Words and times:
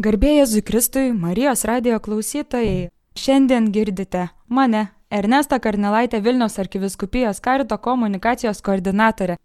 Garbėjai 0.00 0.46
Zukristui, 0.48 1.10
Marijos 1.12 1.66
radio 1.68 1.98
klausytojai, 2.00 2.86
šiandien 3.20 3.66
girdite 3.68 4.30
mane, 4.48 4.86
Ernestą 5.12 5.58
Karnelaitę 5.60 6.22
Vilniaus 6.24 6.56
arkiviskupijos 6.62 7.42
karito 7.44 7.76
komunikacijos 7.76 8.62
koordinatorę. 8.64 9.36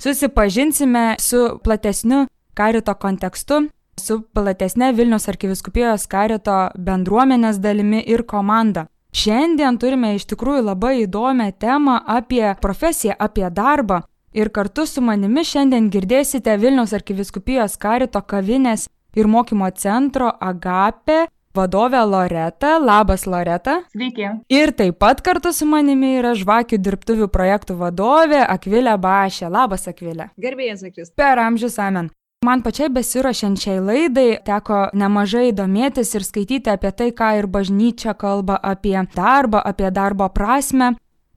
Susipažinsime 0.00 1.16
su 1.20 1.60
platesniu 1.64 2.22
karito 2.56 2.94
kontekstu, 2.94 3.60
su 4.00 4.22
platesnė 4.32 4.94
Vilniaus 4.96 5.28
arkiviskupijos 5.28 6.08
karito 6.08 6.56
bendruomenės 6.72 7.60
dalimi 7.60 8.00
ir 8.00 8.24
komanda. 8.24 8.88
Šiandien 9.12 9.76
turime 9.76 10.14
iš 10.16 10.24
tikrųjų 10.32 10.70
labai 10.72 11.02
įdomią 11.02 11.52
temą 11.60 12.00
apie 12.06 12.46
profesiją, 12.62 13.12
apie 13.18 13.50
darbą. 13.50 14.06
Ir 14.32 14.48
kartu 14.48 14.86
su 14.86 15.04
manimi 15.04 15.44
šiandien 15.44 15.92
girdėsite 15.92 16.56
Vilniaus 16.56 16.96
arkiviskupijos 16.96 17.76
karito 17.76 18.24
kavinės 18.24 18.88
ir 19.16 19.28
mokymo 19.30 19.70
centro 19.76 20.30
Agapė 20.40 21.26
vadovė 21.58 22.02
Loreta. 22.06 22.76
Labas, 22.78 23.26
Loreta. 23.26 23.82
Sveiki. 23.94 24.28
Ir 24.52 24.72
taip 24.76 24.98
pat 25.02 25.22
kartu 25.24 25.52
su 25.54 25.66
manimi 25.68 26.16
yra 26.20 26.34
žvakių 26.38 26.78
dirbtuvių 26.84 27.28
projektų 27.32 27.78
vadovė 27.80 28.44
Akvilė 28.46 28.98
Bašė. 29.00 29.48
Labas, 29.52 29.88
Akvilė. 29.90 30.30
Gerbėjas, 30.38 30.84
Akris. 30.86 31.12
Per 31.18 31.42
amžius 31.42 31.78
amen. 31.82 32.12
Man 32.46 32.62
pačiai 32.62 32.86
besiuošiant 32.94 33.58
šiai 33.58 33.80
laidai 33.82 34.28
teko 34.46 34.92
nemažai 34.94 35.48
domėtis 35.50 36.14
ir 36.14 36.22
skaityti 36.22 36.70
apie 36.70 36.92
tai, 36.94 37.08
ką 37.10 37.32
ir 37.40 37.48
bažnyčia 37.50 38.14
kalba 38.14 38.60
apie 38.62 38.94
darbą, 39.16 39.58
apie 39.58 39.90
darbo 39.90 40.28
prasme. 40.30 40.92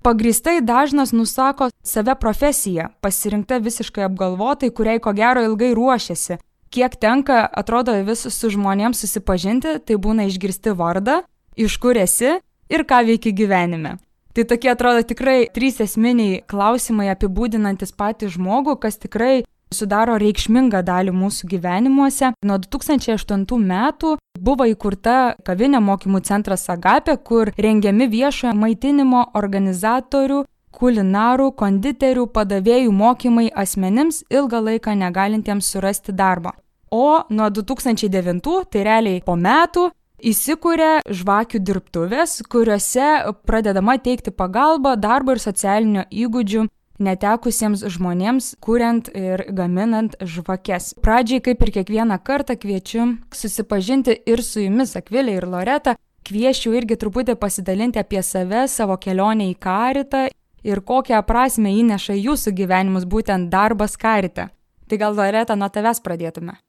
Pagristai 0.06 0.62
dažnas 0.66 1.12
nusako 1.14 1.70
save 1.86 2.14
profesiją, 2.22 2.88
pasirinkta 3.02 3.58
visiškai 3.62 4.06
apgalvotai, 4.08 4.70
kuriai 4.70 5.02
ko 5.02 5.14
gero 5.18 5.42
ilgai 5.46 5.74
ruošiasi 5.78 6.38
kiek 6.72 6.96
tenka, 7.00 7.44
atrodo, 7.46 7.96
vis 8.08 8.26
su 8.32 8.52
žmonėms 8.54 9.04
susipažinti, 9.04 9.78
tai 9.86 10.00
būna 10.00 10.28
išgirsti 10.30 10.74
vardą, 10.78 11.22
iš 11.56 11.78
kur 11.84 12.00
esi 12.00 12.38
ir 12.72 12.86
ką 12.88 13.04
veiki 13.08 13.36
gyvenime. 13.36 13.98
Tai 14.32 14.46
tokie 14.48 14.70
atrodo 14.72 15.04
tikrai 15.04 15.50
trys 15.52 15.82
esminiai 15.84 16.40
klausimai 16.48 17.10
apibūdinantis 17.12 17.92
patį 18.00 18.32
žmogų, 18.38 18.78
kas 18.80 18.96
tikrai 19.02 19.44
sudaro 19.76 20.16
reikšmingą 20.20 20.82
dalį 20.88 21.12
mūsų 21.16 21.50
gyvenimuose. 21.52 22.32
Nuo 22.48 22.58
2008 22.64 23.44
metų 23.60 24.16
buvo 24.40 24.68
įkurta 24.72 25.36
kavinė 25.48 25.84
mokymų 25.84 26.24
centras 26.28 26.68
Agapė, 26.72 27.18
kur 27.18 27.52
rengiami 27.58 28.08
viešojo 28.12 28.56
maitinimo 28.56 29.28
organizatorių 29.36 30.44
kulinarų, 30.72 31.52
konditerių, 31.60 32.26
padavėjų 32.32 32.92
mokymai 32.96 33.50
asmenims 33.64 34.24
ilgą 34.32 34.64
laiką 34.68 34.96
negalintiems 34.96 35.68
surasti 35.68 36.16
darbo. 36.16 36.56
O 36.92 37.24
nuo 37.30 37.50
2009, 37.50 38.66
tai 38.68 38.84
realiai 38.84 39.22
po 39.24 39.38
metų, 39.40 39.86
įsikūrė 40.28 40.90
žvakių 41.08 41.62
dirbtuvės, 41.64 42.42
kuriuose 42.52 43.34
pradedama 43.48 43.96
teikti 43.96 44.34
pagalbą 44.36 44.98
darbo 45.00 45.32
ir 45.32 45.40
socialinio 45.40 46.04
įgūdžių 46.12 46.66
netekusiems 47.02 47.86
žmonėms, 47.96 48.52
kuriant 48.62 49.10
ir 49.16 49.46
gaminant 49.56 50.18
žvakes. 50.20 50.94
Pradžiai, 51.02 51.42
kaip 51.46 51.64
ir 51.64 51.72
kiekvieną 51.80 52.20
kartą, 52.28 52.58
kviečiu 52.60 53.08
susipažinti 53.34 54.18
ir 54.28 54.44
su 54.46 54.66
jumis, 54.66 54.96
Akvilė 55.00 55.40
ir 55.40 55.48
Loreta. 55.50 55.96
Kviečiu 56.28 56.76
irgi 56.78 57.00
truputį 57.02 57.38
pasidalinti 57.42 57.98
apie 58.04 58.22
save, 58.22 58.68
savo 58.70 59.00
kelionę 59.02 59.48
į 59.50 59.56
karitą 59.58 60.28
ir 60.62 60.84
kokią 60.86 61.24
prasme 61.26 61.72
įneša 61.80 62.20
jūsų 62.20 62.54
gyvenimus 62.60 63.08
būtent 63.10 63.50
darbas 63.50 63.98
karite. 63.98 64.52
Tai 64.88 65.00
gal 65.02 65.18
Loreta 65.18 65.56
nuo 65.56 65.72
tavęs 65.72 66.04
pradėtume. 66.06 66.60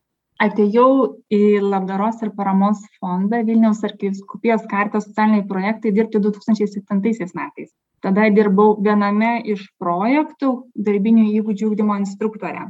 Atėjau 0.42 0.86
į 1.30 1.40
labdaros 1.62 2.22
ir 2.26 2.32
paramos 2.38 2.80
fondą 2.98 3.42
Vilniaus 3.46 3.82
arkiviskupijos 3.86 4.64
kartos 4.70 5.06
socialiniai 5.06 5.46
projektai 5.50 5.92
dirbti 5.98 6.22
2007 6.24 7.36
metais. 7.38 7.70
Tada 8.02 8.26
dirbau 8.34 8.72
viename 8.82 9.34
iš 9.54 9.68
projektų 9.82 10.54
darbinių 10.88 11.28
įgūdžių 11.40 11.68
ūkdymo 11.68 11.98
instruktorė. 12.02 12.64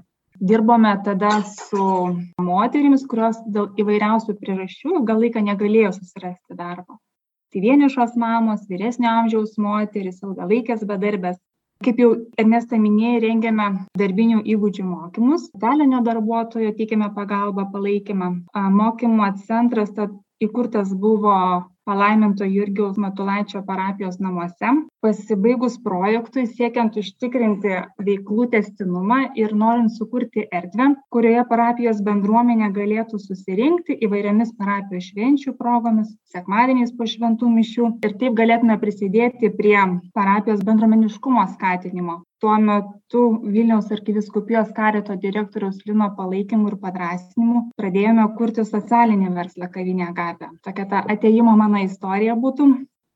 Dirbome 0.52 0.92
tada 1.06 1.30
su 1.48 1.86
moterimis, 2.50 3.06
kurios 3.08 3.40
dėl 3.54 3.70
įvairiausių 3.80 4.36
priežasčių 4.42 4.98
ilgą 4.98 5.16
laiką 5.22 5.46
negalėjo 5.48 5.94
susirasti 5.96 6.58
darbo 6.58 6.98
tai 7.52 7.60
vienišos 7.60 8.14
mamos 8.16 8.64
vyresnio 8.68 9.10
amžiaus 9.12 9.58
moterys 9.60 10.22
ilgalaikės 10.24 10.84
bedarbės 10.88 11.36
kaip 11.84 12.00
jau 12.02 12.10
ernesta 12.38 12.78
minėjai 12.80 13.22
rengiame 13.26 13.68
darbinių 13.98 14.42
įgūdžių 14.54 14.84
mokymus. 14.88 15.48
Socialinio 15.52 16.02
darbuotojo 16.06 16.72
teikiame 16.78 17.10
pagalbą 17.16 17.68
palaikymą. 17.74 18.30
Mokymo 18.78 19.32
centras 19.48 19.92
tad 19.96 20.14
įkurtas 20.42 20.94
buvo 20.98 21.36
palaiminto 21.88 22.44
Jurgiaus 22.44 22.98
Matulaičio 23.04 23.62
parapijos 23.66 24.18
namuose. 24.20 24.72
Pasibaigus 25.02 25.78
projektui, 25.82 26.44
siekiant 26.46 26.96
užtikrinti 27.02 27.74
veiklų 28.06 28.46
testinumą 28.54 29.20
ir 29.42 29.54
norint 29.62 29.94
sukurti 29.96 30.46
erdvę, 30.58 30.88
kurioje 31.14 31.44
parapijos 31.50 32.02
bendruomenė 32.08 32.70
galėtų 32.78 33.18
susirinkti 33.26 33.98
įvairiamis 34.06 34.54
parapijos 34.58 35.10
švenčių 35.10 35.56
progomis, 35.58 36.12
sekmadieniais 36.34 36.94
po 36.98 37.08
šventų 37.14 37.54
mišių 37.58 37.94
ir 38.06 38.18
taip 38.22 38.38
galėtume 38.42 38.78
prisidėti 38.84 39.50
prie 39.58 39.78
parapijos 40.14 40.62
bendruomeniškumo 40.68 41.48
skatinimo 41.56 42.22
tuo 42.42 42.58
metu 42.58 43.20
vilniaus 43.54 43.92
arkivyskupijos 43.94 44.72
karito 44.74 45.14
direktoriaus 45.24 45.78
lino 45.86 46.08
palaikymu 46.16 46.72
ir 46.72 46.76
padrąsinimu 46.84 47.60
pradėjome 47.78 48.24
kurti 48.38 48.64
socialinį 48.70 49.30
verslą 49.36 49.68
kavinė 49.76 50.08
agapė 50.08 50.48
tokia 50.66 50.86
ta 50.92 51.02
atėjimo 51.14 51.54
mano 51.60 51.71
istorija 51.80 52.36
būtų 52.36 52.68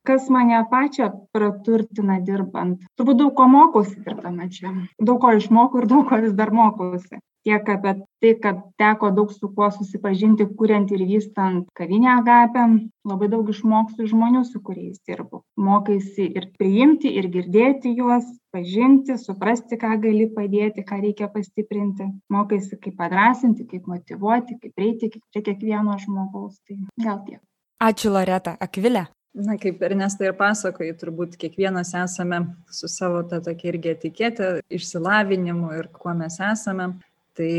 kas 0.07 0.29
mane 0.31 0.59
pačią 0.71 1.11
praturtina 1.35 2.19
dirbant. 2.27 2.83
Turbūt 2.99 3.23
daug 3.23 3.33
ko 3.39 3.47
mokausi 3.51 4.03
dirbdama 4.05 4.51
čia. 4.57 4.75
Daug 5.09 5.23
ko 5.23 5.33
išmokau 5.39 5.83
ir 5.83 5.89
daug 5.93 6.05
ko 6.11 6.21
vis 6.25 6.37
dar 6.41 6.53
mokausi. 6.55 7.19
Tiek 7.47 7.69
apie 7.71 7.93
tai 8.23 8.31
kad 8.43 8.63
teko 8.83 9.13
daug 9.15 9.31
su 9.31 9.49
kuo 9.55 9.69
susipažinti 9.75 10.49
kuriant 10.59 10.91
ir 10.95 11.05
vystant 11.11 11.69
kavinę 11.79 12.11
agapę. 12.15 12.65
Labai 13.11 13.29
daug 13.35 13.51
išmokstu 13.55 14.07
iš 14.07 14.13
žmonių 14.15 14.43
su 14.49 14.63
kuriais 14.69 14.99
dirbu. 15.07 15.43
Mokaisi 15.69 16.27
ir 16.41 16.49
priimti 16.59 17.15
ir 17.21 17.31
girdėti 17.37 17.95
juos 18.01 18.27
pažinti 18.55 19.19
suprasti 19.27 19.79
ką 19.83 19.95
gali 20.07 20.27
padėti 20.39 20.87
ką 20.87 21.03
reikia 21.05 21.31
pastiprinti. 21.35 22.11
Mokaisi 22.35 22.79
kaip 22.83 22.99
padrąsinti 23.03 23.69
kaip 23.75 23.91
motyvuoti 23.95 24.59
kaip 24.63 24.75
prieiti 24.79 25.13
prie 25.19 25.47
kiekvieno 25.51 26.01
žmogaus. 26.03 26.59
Tai 26.67 26.81
gal 27.07 27.23
tiek 27.29 27.43
Ačiū 27.77 28.09
Loreta, 28.09 28.55
Akvilė. 28.57 29.05
Na, 29.37 29.59
kaip 29.61 29.83
Ernesta 29.85 30.25
ir 30.25 30.33
pasakoja, 30.39 30.95
turbūt 30.97 31.35
kiekvienas 31.37 31.91
esame 32.01 32.39
su 32.73 32.89
savo 32.89 33.21
tą 33.29 33.43
tokia 33.45 33.69
irgi 33.75 33.91
etiketė, 33.93 34.47
išsilavinimu 34.73 35.75
ir 35.77 35.91
kuo 35.93 36.15
mes 36.17 36.39
esame. 36.41 36.95
Tai 37.37 37.51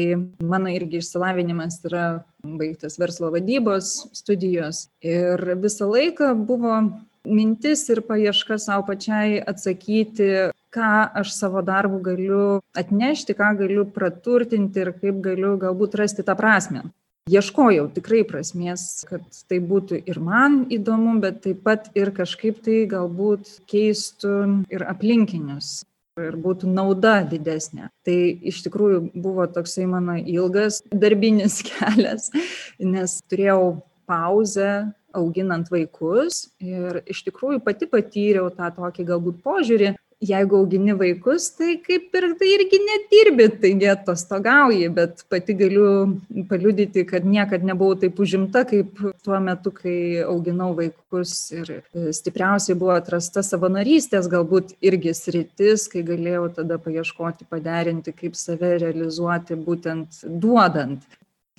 mano 0.41 0.73
irgi 0.73 1.03
išsilavinimas 1.03 1.77
yra 1.85 2.07
baigtas 2.41 2.97
verslo 2.97 3.29
vadybos 3.29 3.91
studijos 4.17 4.87
ir 5.05 5.37
visą 5.61 5.85
laiką 5.91 6.31
buvo 6.49 6.79
mintis 7.21 7.85
ir 7.93 8.01
paieška 8.07 8.57
savo 8.57 8.87
pačiai 8.89 9.37
atsakyti, 9.37 10.49
ką 10.73 10.93
aš 11.21 11.35
savo 11.37 11.61
darbu 11.61 12.01
galiu 12.09 12.45
atnešti, 12.73 13.37
ką 13.37 13.53
galiu 13.61 13.85
praturtinti 13.85 14.81
ir 14.81 14.95
kaip 14.97 15.21
galiu 15.21 15.59
galbūt 15.61 16.01
rasti 16.01 16.25
tą 16.25 16.33
prasme 16.39 16.87
ieškojau 17.31 17.87
tikrai 17.95 18.23
prasmės 18.27 19.05
kad 19.07 19.25
tai 19.49 19.59
būtų 19.63 19.99
ir 20.09 20.19
man 20.23 20.63
įdomu 20.73 21.17
bet 21.23 21.43
taip 21.45 21.61
pat 21.67 21.91
ir 21.97 22.13
kažkaip 22.15 22.61
tai 22.65 22.85
galbūt 22.89 23.59
keistų 23.69 24.33
ir 24.73 24.85
aplinkinius 24.87 25.81
ir 26.17 26.37
būtų 26.41 26.69
nauda 26.73 27.19
didesnė. 27.29 27.91
Tai 28.07 28.17
iš 28.49 28.63
tikrųjų 28.65 29.01
buvo 29.13 29.45
toksai 29.53 29.85
mano 29.89 30.17
ilgas 30.17 30.81
darbinis 30.89 31.61
kelias 31.69 32.31
nes 32.79 33.19
turėjau 33.29 33.83
pauzę 34.09 34.87
auginant 35.17 35.69
vaikus 35.73 36.47
ir 36.63 37.01
iš 37.09 37.23
tikrųjų 37.27 37.61
pati 37.65 37.87
patyriau 37.89 38.49
tą 38.53 38.69
tokį 38.75 39.07
galbūt 39.11 39.41
požiūrį 39.45 39.93
jeigu 40.21 40.57
augini 40.57 40.93
vaikus 40.97 41.51
tai 41.57 41.77
kaip 41.77 42.15
ir 42.17 42.25
tai 42.39 42.47
irgi 42.55 42.79
nedirbi 42.81 43.47
taigi 43.61 43.89
atostogauji 43.91 44.89
bet 44.95 45.21
pati 45.29 45.53
galiu 45.53 46.17
paliudyti 46.49 47.05
kad 47.05 47.25
niekad 47.25 47.63
nebuvau 47.63 47.99
taip 48.01 48.17
užimta 48.19 48.63
kaip 48.65 48.97
tuo 49.23 49.39
metu 49.39 49.71
kai 49.71 50.23
auginau 50.25 50.73
vaikus 50.75 51.51
ir 51.51 51.71
stipriausiai 51.93 52.77
buvo 52.79 52.95
atrasta 52.97 53.43
savanorystės 53.45 54.29
galbūt 54.31 54.73
irgi 54.81 55.13
sritis 55.13 55.85
kai 55.91 56.01
galėjau 56.01 56.49
tada 56.61 56.79
paieškoti 56.81 57.45
paderinti 57.49 58.15
kaip 58.17 58.35
save 58.35 58.77
realizuoti 58.81 59.59
būtent 59.69 60.23
duodant 60.25 61.05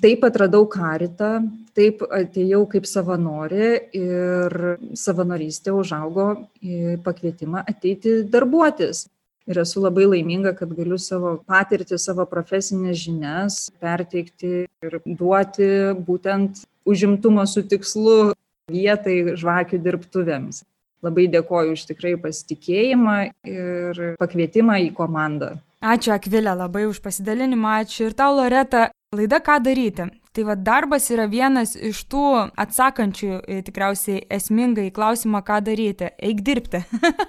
taip 0.03 0.25
atradau 0.27 0.67
karitą 0.71 1.33
taip 1.79 2.03
atėjau 2.03 2.65
kaip 2.71 2.87
savanorė 2.89 3.69
ir 3.95 4.57
savanorystė 4.99 5.75
užaugo 5.75 6.31
į 6.63 6.99
pakvietimą 7.05 7.63
ateiti 7.71 8.23
darbuotis 8.31 9.07
ir 9.49 9.61
esu 9.63 9.81
labai 9.81 10.07
laiminga, 10.09 10.53
kad 10.57 10.73
galiu 10.77 10.99
savo 11.01 11.37
patirtį, 11.49 11.99
savo 12.01 12.27
profesinės 12.29 12.99
žinias 13.01 13.61
perteikti 13.81 14.67
ir 14.85 14.99
duoti 15.07 15.71
būtent 16.09 16.65
užimtumo 16.89 17.47
su 17.49 17.65
tikslu 17.65 18.35
vietai 18.69 19.39
žvakių 19.41 19.81
dirbtuvėms. 19.85 20.65
Labai 21.05 21.29
dėkoju 21.31 21.77
už 21.77 21.87
tikrai 21.93 22.17
pasitikėjimą 22.21 23.17
ir 23.47 24.03
pakvietimą 24.19 24.81
į 24.89 24.93
komandą. 24.97 25.55
Ačiū 25.79 26.11
Akvilė 26.11 26.57
labai 26.59 26.89
už 26.91 26.99
pasidalinimą, 27.05 27.85
ačiū 27.85 28.09
ir 28.11 28.17
tau 28.19 28.35
Loreta. 28.35 28.89
Laida 29.17 29.41
ką 29.41 29.55
daryti? 29.65 30.05
Tai 30.37 30.43
vad 30.45 30.61
darbas 30.61 31.07
yra 31.09 31.25
vienas 31.33 31.71
iš 31.73 32.03
tų 32.13 32.25
atsakančių 32.61 33.31
e, 33.41 33.61
tikriausiai 33.65 34.27
esmingai 34.37 34.91
klausimą, 34.93 35.41
ką 35.47 35.63
daryti. 35.65 36.11
Eik 36.21 36.43
dirbti. 36.45 36.83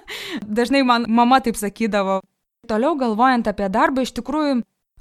Dažnai 0.58 0.82
man 0.84 1.06
mama 1.08 1.38
taip 1.40 1.56
sakydavo. 1.56 2.18
Toliau 2.68 2.98
galvojant 3.00 3.48
apie 3.48 3.70
darbą, 3.72 4.04
iš 4.04 4.12
tikrųjų, 4.18 4.58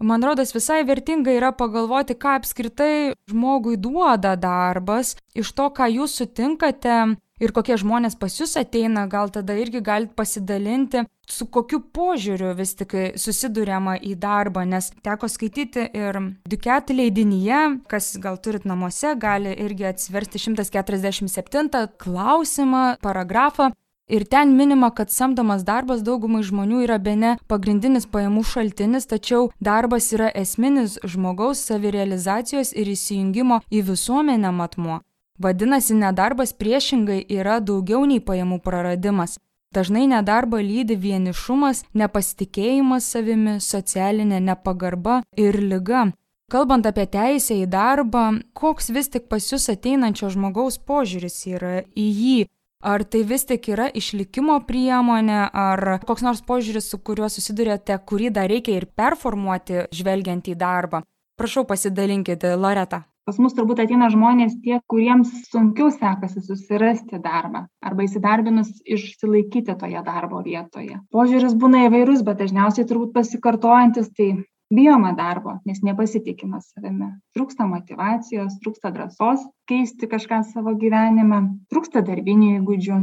man 0.08 0.24
rodos 0.24 0.56
visai 0.56 0.86
vertinga 0.88 1.36
yra 1.36 1.52
pagalvoti, 1.52 2.16
ką 2.16 2.38
apskritai 2.40 3.12
žmogui 3.28 3.76
duoda 3.76 4.38
darbas 4.40 5.18
iš 5.36 5.52
to, 5.52 5.68
ką 5.76 5.92
jūs 5.98 6.16
sutinkate 6.22 7.02
ir 7.40 7.54
kokie 7.56 7.78
žmonės 7.80 8.18
pas 8.20 8.36
jūs 8.40 8.58
ateina, 8.60 9.08
gal 9.10 9.32
tada 9.34 9.56
irgi 9.58 9.82
galite 9.84 10.16
pasidalinti, 10.18 11.06
su 11.30 11.46
kokiu 11.46 11.82
požiūriu 11.94 12.54
vis 12.58 12.74
tik 12.78 12.96
susidurėma 13.20 13.98
į 14.02 14.16
darbą, 14.20 14.66
nes 14.66 14.92
teko 15.06 15.30
skaityti 15.30 15.90
ir 15.94 16.22
Duket 16.50 16.94
leidinyje, 16.94 17.62
kas 17.92 18.16
gal 18.22 18.40
turit 18.42 18.66
namuose, 18.66 19.14
gali 19.20 19.54
irgi 19.66 19.90
atsiversti 19.92 20.42
147 20.42 21.94
klausimą, 22.02 22.98
paragrafą. 23.04 23.72
Ir 24.10 24.24
ten 24.26 24.56
minima, 24.58 24.90
kad 24.90 25.12
samdomas 25.14 25.62
darbas 25.62 26.00
daugumai 26.02 26.42
žmonių 26.42 26.80
yra 26.88 26.96
bene 26.98 27.36
pagrindinis 27.46 28.08
pajamų 28.10 28.42
šaltinis, 28.52 29.06
tačiau 29.06 29.52
darbas 29.62 30.10
yra 30.18 30.32
esminis 30.34 30.98
žmogaus 31.06 31.62
savirealizacijos 31.70 32.74
ir 32.74 32.90
įsijungimo 32.90 33.62
į 33.70 33.84
visuomenę 33.92 34.50
matmuo. 34.50 34.98
Vadinasi, 35.40 35.94
nedarbas 35.96 36.52
priešingai 36.52 37.22
yra 37.32 37.62
daugiau 37.64 38.04
nei 38.04 38.20
pajamų 38.20 38.58
praradimas. 38.60 39.38
Dažnai 39.72 40.04
nedarbą 40.12 40.60
lydi 40.60 40.98
vienišumas, 41.00 41.86
nepasitikėjimas 41.96 43.06
savimi, 43.14 43.54
socialinė 43.64 44.42
nepagarba 44.44 45.22
ir 45.38 45.56
lyga. 45.64 46.10
Kalbant 46.52 46.90
apie 46.90 47.06
teisę 47.08 47.56
į 47.62 47.70
darbą, 47.72 48.24
koks 48.58 48.90
vis 48.92 49.08
tik 49.14 49.30
pas 49.32 49.46
jūs 49.52 49.70
ateinančio 49.72 50.32
žmogaus 50.34 50.80
požiūris 50.82 51.38
yra 51.54 51.76
į 51.96 52.08
jį? 52.22 52.40
Ar 52.84 53.04
tai 53.04 53.22
vis 53.28 53.46
tik 53.48 53.70
yra 53.72 53.86
išlikimo 54.02 54.58
priemonė, 54.68 55.40
ar 55.54 56.00
koks 56.08 56.26
nors 56.26 56.42
požiūris, 56.44 56.90
su 56.90 57.00
kuriuo 57.00 57.30
susidurėte, 57.32 57.96
kurį 58.08 58.34
dar 58.36 58.50
reikia 58.52 58.76
ir 58.80 58.90
performuoti, 58.92 59.86
žvelgiant 59.96 60.52
į 60.52 60.58
darbą? 60.60 61.04
Prašau 61.40 61.64
pasidalinkite, 61.68 62.56
Loreta 62.60 63.06
pas 63.30 63.38
mus 63.38 63.54
turbūt 63.54 63.84
ateina 63.84 64.08
žmonės 64.10 64.56
tie 64.64 64.80
kuriems 64.90 65.30
sunkiau 65.52 65.92
sekasi 65.94 66.42
susirasti 66.42 67.20
darbą 67.22 67.68
arba 67.86 68.06
įsidarbinus 68.08 68.72
išsilaikyti 68.98 69.76
toje 69.78 70.02
darbo 70.08 70.40
vietoje. 70.42 70.98
Požiūris 71.14 71.54
būna 71.62 71.84
įvairus 71.86 72.24
bet 72.26 72.40
dažniausiai 72.42 72.88
turbūt 72.90 73.14
pasikartojantis 73.14 74.10
tai 74.18 74.32
bijoma 74.74 75.12
darbo 75.20 75.60
nes 75.70 75.84
nepasitikima 75.86 76.64
savimi. 76.64 77.12
Trūksta 77.38 77.70
motyvacijos 77.70 78.58
trūksta 78.64 78.90
drąsos 78.98 79.46
keisti 79.70 80.10
kažką 80.10 80.42
savo 80.50 80.74
gyvenime 80.82 81.44
trūksta 81.70 82.02
darbinių 82.10 82.56
įgūdžių 82.64 82.98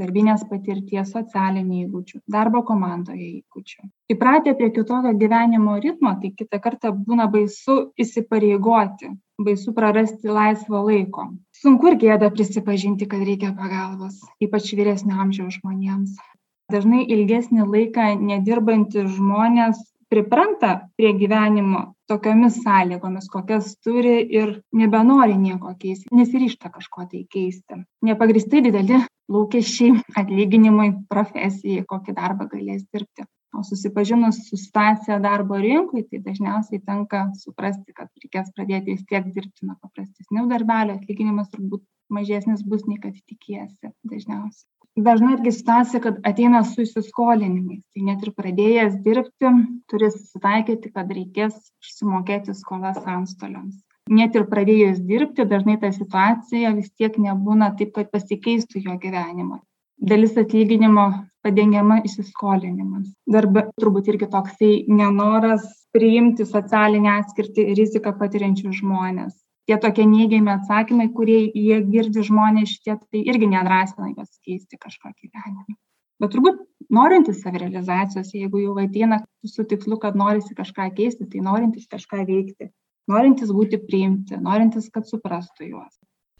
darbinės 0.00 0.46
patirties 0.48 1.12
socialinių 1.12 1.82
įgūdžių 1.82 2.22
darbo 2.32 2.64
komandoje 2.64 3.28
įgūdžių. 3.42 3.92
Įpratę 4.16 4.56
prie 4.56 4.72
kitokio 4.72 5.12
gyvenimo 5.20 5.76
ritmo 5.84 6.16
tai 6.22 6.32
kitą 6.32 6.64
kartą 6.64 6.96
būna 6.96 7.28
baisu 7.32 7.78
įsipareigoti 8.00 9.12
baisu 9.38 9.74
prarasti 9.74 10.28
laisvo 10.28 10.80
laiko. 10.86 11.26
Sunku 11.60 11.90
ir 11.92 11.98
gėda 12.00 12.30
prisipažinti 12.32 13.08
kad 13.10 13.24
reikia 13.26 13.52
pagalbos 13.56 14.22
ypač 14.42 14.72
vyresnio 14.78 15.18
amžiaus 15.24 15.58
žmonėms. 15.60 16.16
Dažnai 16.72 17.04
ilgesnį 17.14 17.66
laiką 17.66 18.08
nedirbantys 18.20 19.12
žmonės 19.18 19.82
pripranta 20.10 20.88
prie 20.96 21.12
gyvenimo 21.18 21.82
tokiomis 22.10 22.60
sąlygomis 22.62 23.28
kokias 23.30 23.74
turi 23.82 24.16
ir 24.38 24.60
nebenori 24.72 25.36
nieko 25.38 25.74
keisti 25.78 26.14
nesiryžta 26.14 26.70
kažko 26.74 27.06
tai 27.10 27.24
keisti. 27.30 27.82
Nepagrįstai 28.06 28.64
dideli 28.66 29.02
lūkesčiai 29.30 30.02
atlyginimui 30.22 30.92
profesijai 31.10 31.86
kokį 31.90 32.18
darbą 32.18 32.48
galės 32.52 32.86
dirbti 32.92 33.26
o 33.54 33.62
susipažinus 33.64 34.38
su 34.48 34.56
situacija 34.60 35.18
darbo 35.22 35.58
rinkoj 35.62 36.06
tai 36.10 36.20
dažniausiai 36.28 36.82
tenka 36.86 37.26
suprasti 37.42 37.94
kad 37.96 38.10
reikės 38.22 38.52
pradėti 38.56 38.94
vis 38.94 39.04
tiek 39.10 39.28
dirbti 39.36 39.68
nuo 39.68 39.76
paprastesnių 39.82 40.46
darbelių 40.52 40.96
atlyginimas 40.98 41.52
turbūt 41.54 41.84
mažesnis 42.12 42.64
bus 42.72 42.86
nei 42.86 42.98
kad 43.02 43.14
tikiesi 43.30 43.92
dažniausiai. 44.04 44.66
Dažna 44.96 45.34
irgi 45.36 45.52
situacija 45.52 46.00
kad 46.00 46.20
ateina 46.24 46.62
su 46.64 46.80
įsiskolinimais 46.86 47.82
tai 47.92 48.04
net 48.08 48.22
ir 48.24 48.32
pradėjęs 48.36 48.94
dirbti 49.04 49.50
turi 49.92 50.08
susitaikyti 50.14 50.92
kad 50.94 51.12
reikės 51.18 51.58
išsimokėti 51.84 52.56
skolas 52.56 53.02
antstoliams. 53.16 53.82
Net 54.08 54.38
ir 54.38 54.46
pradėjus 54.48 55.02
dirbti 55.04 55.44
dažnai 55.50 55.76
ta 55.82 55.90
situacija 55.92 56.72
vis 56.78 56.92
tiek 56.94 57.18
nebūna 57.20 57.72
taip 57.78 57.92
kad 57.98 58.12
pasikeistų 58.14 58.86
jo 58.86 58.96
gyvenimas 59.02 59.64
dalis 59.96 60.36
atlyginimo 60.36 61.06
padengiama 61.46 62.00
įsiskolinimas. 62.06 63.08
Darbe 63.30 63.68
turbūt 63.80 64.10
irgi 64.12 64.28
toksai 64.30 64.70
nenoras 64.88 65.66
priimti 65.94 66.46
socialinę 66.46 67.18
atskirtį 67.20 67.70
riziką 67.78 68.12
patiriančius 68.18 68.80
žmones 68.82 69.34
tie 69.66 69.78
tokie 69.82 70.06
neigiami 70.06 70.52
atsakymai 70.54 71.08
kurie 71.14 71.40
jie 71.50 71.80
girdi 71.90 72.22
žmonės 72.28 72.76
šitie 72.76 72.96
tai 73.00 73.22
irgi 73.32 73.50
nedrąsina 73.50 74.12
juos 74.12 74.38
keisti 74.46 74.78
kažką 74.78 75.10
gyvenime 75.10 75.76
bet 76.22 76.32
turbūt 76.34 76.62
norintys 76.98 77.42
savirealizacijos 77.42 78.32
jeigu 78.38 78.62
jau 78.62 78.76
ateina 78.82 79.20
su 79.54 79.66
tikslu 79.72 79.98
kad 80.02 80.18
norisi 80.18 80.54
kažką 80.60 80.88
keisti 80.98 81.26
tai 81.32 81.42
norintys 81.48 81.90
kažką 81.90 82.22
veikti 82.30 82.70
norintys 83.10 83.52
būti 83.58 83.82
priimti 83.82 84.38
norintys 84.48 84.88
kad 84.94 85.08
suprastų 85.10 85.70
juos. 85.72 85.92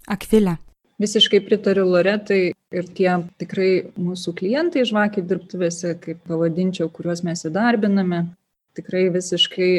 Akvilė 0.07 0.57
Visiškai 0.97 1.43
pritariu 1.45 1.85
Loretai 1.91 2.55
ir 2.73 2.87
tie 2.97 3.11
tikrai 3.41 3.71
mūsų 4.01 4.33
klientai 4.39 4.87
žvakiai 4.89 5.27
dirbtuvėse, 5.29 5.93
kaip 6.01 6.23
pavadinčiau, 6.25 6.89
kuriuos 6.89 7.21
mes 7.27 7.45
įdarbiname, 7.45 8.23
tikrai 8.79 9.11
visiškai 9.13 9.71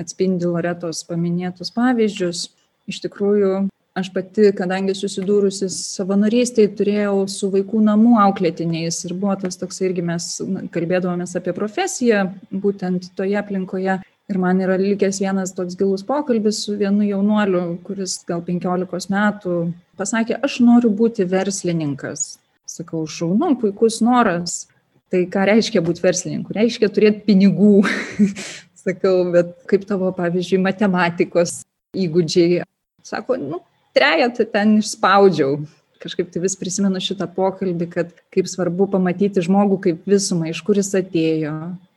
atspindi 0.00 0.48
Loretos 0.48 1.02
paminėtus 1.04 1.74
pavyzdžius. 1.76 2.46
Iš 2.88 3.02
tikrųjų 3.04 3.66
aš 4.00 4.08
pati 4.14 4.48
kadangi 4.56 4.94
susidūrusi 4.96 5.68
savanorystėj 5.72 6.70
turėjau 6.78 7.26
su 7.28 7.50
vaikų 7.52 7.82
namų 7.90 8.16
auklėtiniais 8.24 9.02
ir 9.04 9.12
buvo 9.12 9.36
tas 9.44 9.60
toksai 9.60 9.90
irgi 9.90 10.04
mes 10.08 10.28
kalbėdavomės 10.72 11.36
apie 11.36 11.52
profesiją 11.56 12.24
būtent 12.64 13.10
toje 13.18 13.36
aplinkoje 13.42 14.00
ir 14.32 14.40
man 14.40 14.60
yra 14.64 14.78
likęs 14.80 15.20
vienas 15.20 15.52
toks 15.56 15.76
gilus 15.78 16.04
pokalbis 16.08 16.64
su 16.64 16.76
vienu 16.80 17.04
jaunuoliu 17.04 17.76
kuris 17.86 18.18
gal 18.28 18.40
penkiolikos 18.46 19.10
metų 19.12 19.56
pasakė 20.00 20.40
aš 20.42 20.60
noriu 20.64 20.90
būti 20.90 21.26
verslininkas. 21.28 22.36
Sakau 22.66 23.04
šaunu 23.06 23.52
puikus 23.60 24.00
noras. 24.04 24.66
Tai 25.12 25.26
ką 25.28 25.44
reiškia 25.44 25.82
būt 25.84 26.00
verslininku? 26.00 26.54
Reiškia 26.56 26.88
turėt 26.88 27.24
pinigų. 27.26 27.82
Sakau 28.84 29.28
bet 29.34 29.52
kaip 29.68 29.84
tavo 29.86 30.08
pavyzdžiui 30.16 30.62
matematikos 30.64 31.60
įgūdžiai? 31.92 32.62
Sako, 33.04 33.36
nu, 33.36 33.60
trejetą 33.92 34.46
ten 34.48 34.78
išspaudžiau. 34.80 35.60
Kažkaip 36.02 36.32
tai 36.34 36.40
vis 36.42 36.56
prisimenu 36.58 36.98
šitą 37.02 37.28
pokalbį, 37.30 37.86
kad 37.92 38.14
kaip 38.34 38.48
svarbu 38.50 38.88
pamatyti 38.90 39.44
žmogų 39.44 39.78
kaip 39.84 40.08
visumą, 40.08 40.48
iš 40.50 40.62
kur 40.66 40.80
jis 40.80 40.90
atėjo, 40.98 41.52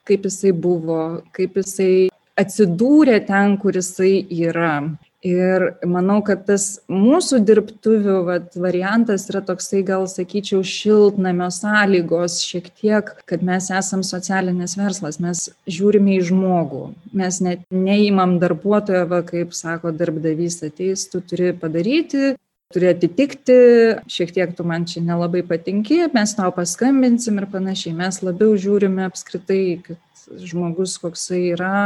kaip 0.06 0.27
jisai 0.27 0.51
buvo, 0.54 1.00
kaip 1.34 1.56
jisai 1.58 2.12
atsidūrė 2.39 3.20
ten, 3.27 3.58
kur 3.62 3.75
jisai 3.80 4.20
yra. 4.30 4.77
Ir 5.25 5.63
manau, 5.89 6.20
kad 6.22 6.44
tas 6.46 6.84
mūsų 6.92 7.39
dirbtuvių 7.48 8.18
vat, 8.27 8.51
variantas 8.62 9.24
yra 9.32 9.39
toksai, 9.48 9.82
gal 9.88 10.06
sakyčiau, 10.12 10.60
šiltnamio 10.62 11.48
sąlygos 11.50 12.44
šiek 12.46 12.70
tiek, 12.77 13.10
kad 13.25 13.42
mes 13.42 13.72
esam 13.74 14.04
socialinis 14.06 14.77
verslas, 14.77 15.18
mes 15.24 15.48
žiūrime 15.65 16.20
į 16.20 16.27
žmogų, 16.30 16.84
mes 17.18 17.42
net 17.42 17.65
neįmam 17.74 18.38
darbuotojo, 18.44 19.08
va, 19.10 19.24
kaip 19.25 19.58
sako 19.58 19.96
darbdavys 19.98 20.62
ateis, 20.70 21.10
tu 21.10 21.25
turi 21.25 21.56
padaryti, 21.58 22.36
turi 22.75 22.94
atitikti, 22.94 23.60
šiek 24.06 24.36
tiek 24.36 24.54
tu 24.54 24.65
man 24.68 24.86
čia 24.86 25.01
nelabai 25.01 25.42
patinki, 25.48 26.04
mes 26.13 26.38
tau 26.38 26.54
paskambinsim 26.54 27.42
ir 27.42 27.50
panašiai. 27.50 27.98
Mes 27.98 28.22
labiau 28.22 28.54
žiūrime 28.62 29.10
apskritai, 29.10 29.80
kad 29.88 30.27
žmogus 30.46 31.00
koksai 31.01 31.48
yra 31.56 31.77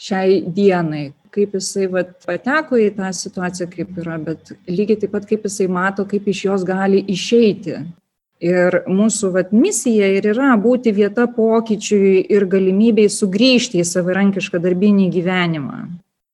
šiai 0.00 0.40
dienai, 0.54 1.12
kaip 1.34 1.54
jisai 1.58 1.88
vat 1.90 2.16
pateko 2.26 2.78
į 2.78 2.92
tą 2.96 3.10
situaciją 3.14 3.68
kaip 3.72 4.00
yra 4.02 4.18
bet 4.22 4.54
lygiai 4.70 5.00
taip 5.02 5.14
pat 5.14 5.28
kaip 5.28 5.46
jisai 5.48 5.68
mato 5.68 6.06
kaip 6.08 6.26
iš 6.30 6.44
jos 6.48 6.66
gali 6.66 7.02
išeiti 7.14 7.82
Ir 8.44 8.82
mūsų 8.90 9.30
vat, 9.32 9.52
misija 9.54 10.08
ir 10.18 10.26
yra 10.34 10.54
būti 10.60 10.92
vieta 10.92 11.24
pokyčiui 11.30 12.26
ir 12.34 12.44
galimybei 12.50 13.06
sugrįžti 13.08 13.78
į 13.80 13.86
savarankišką 13.88 14.58
darbinį 14.60 15.06
gyvenimą. 15.14 15.78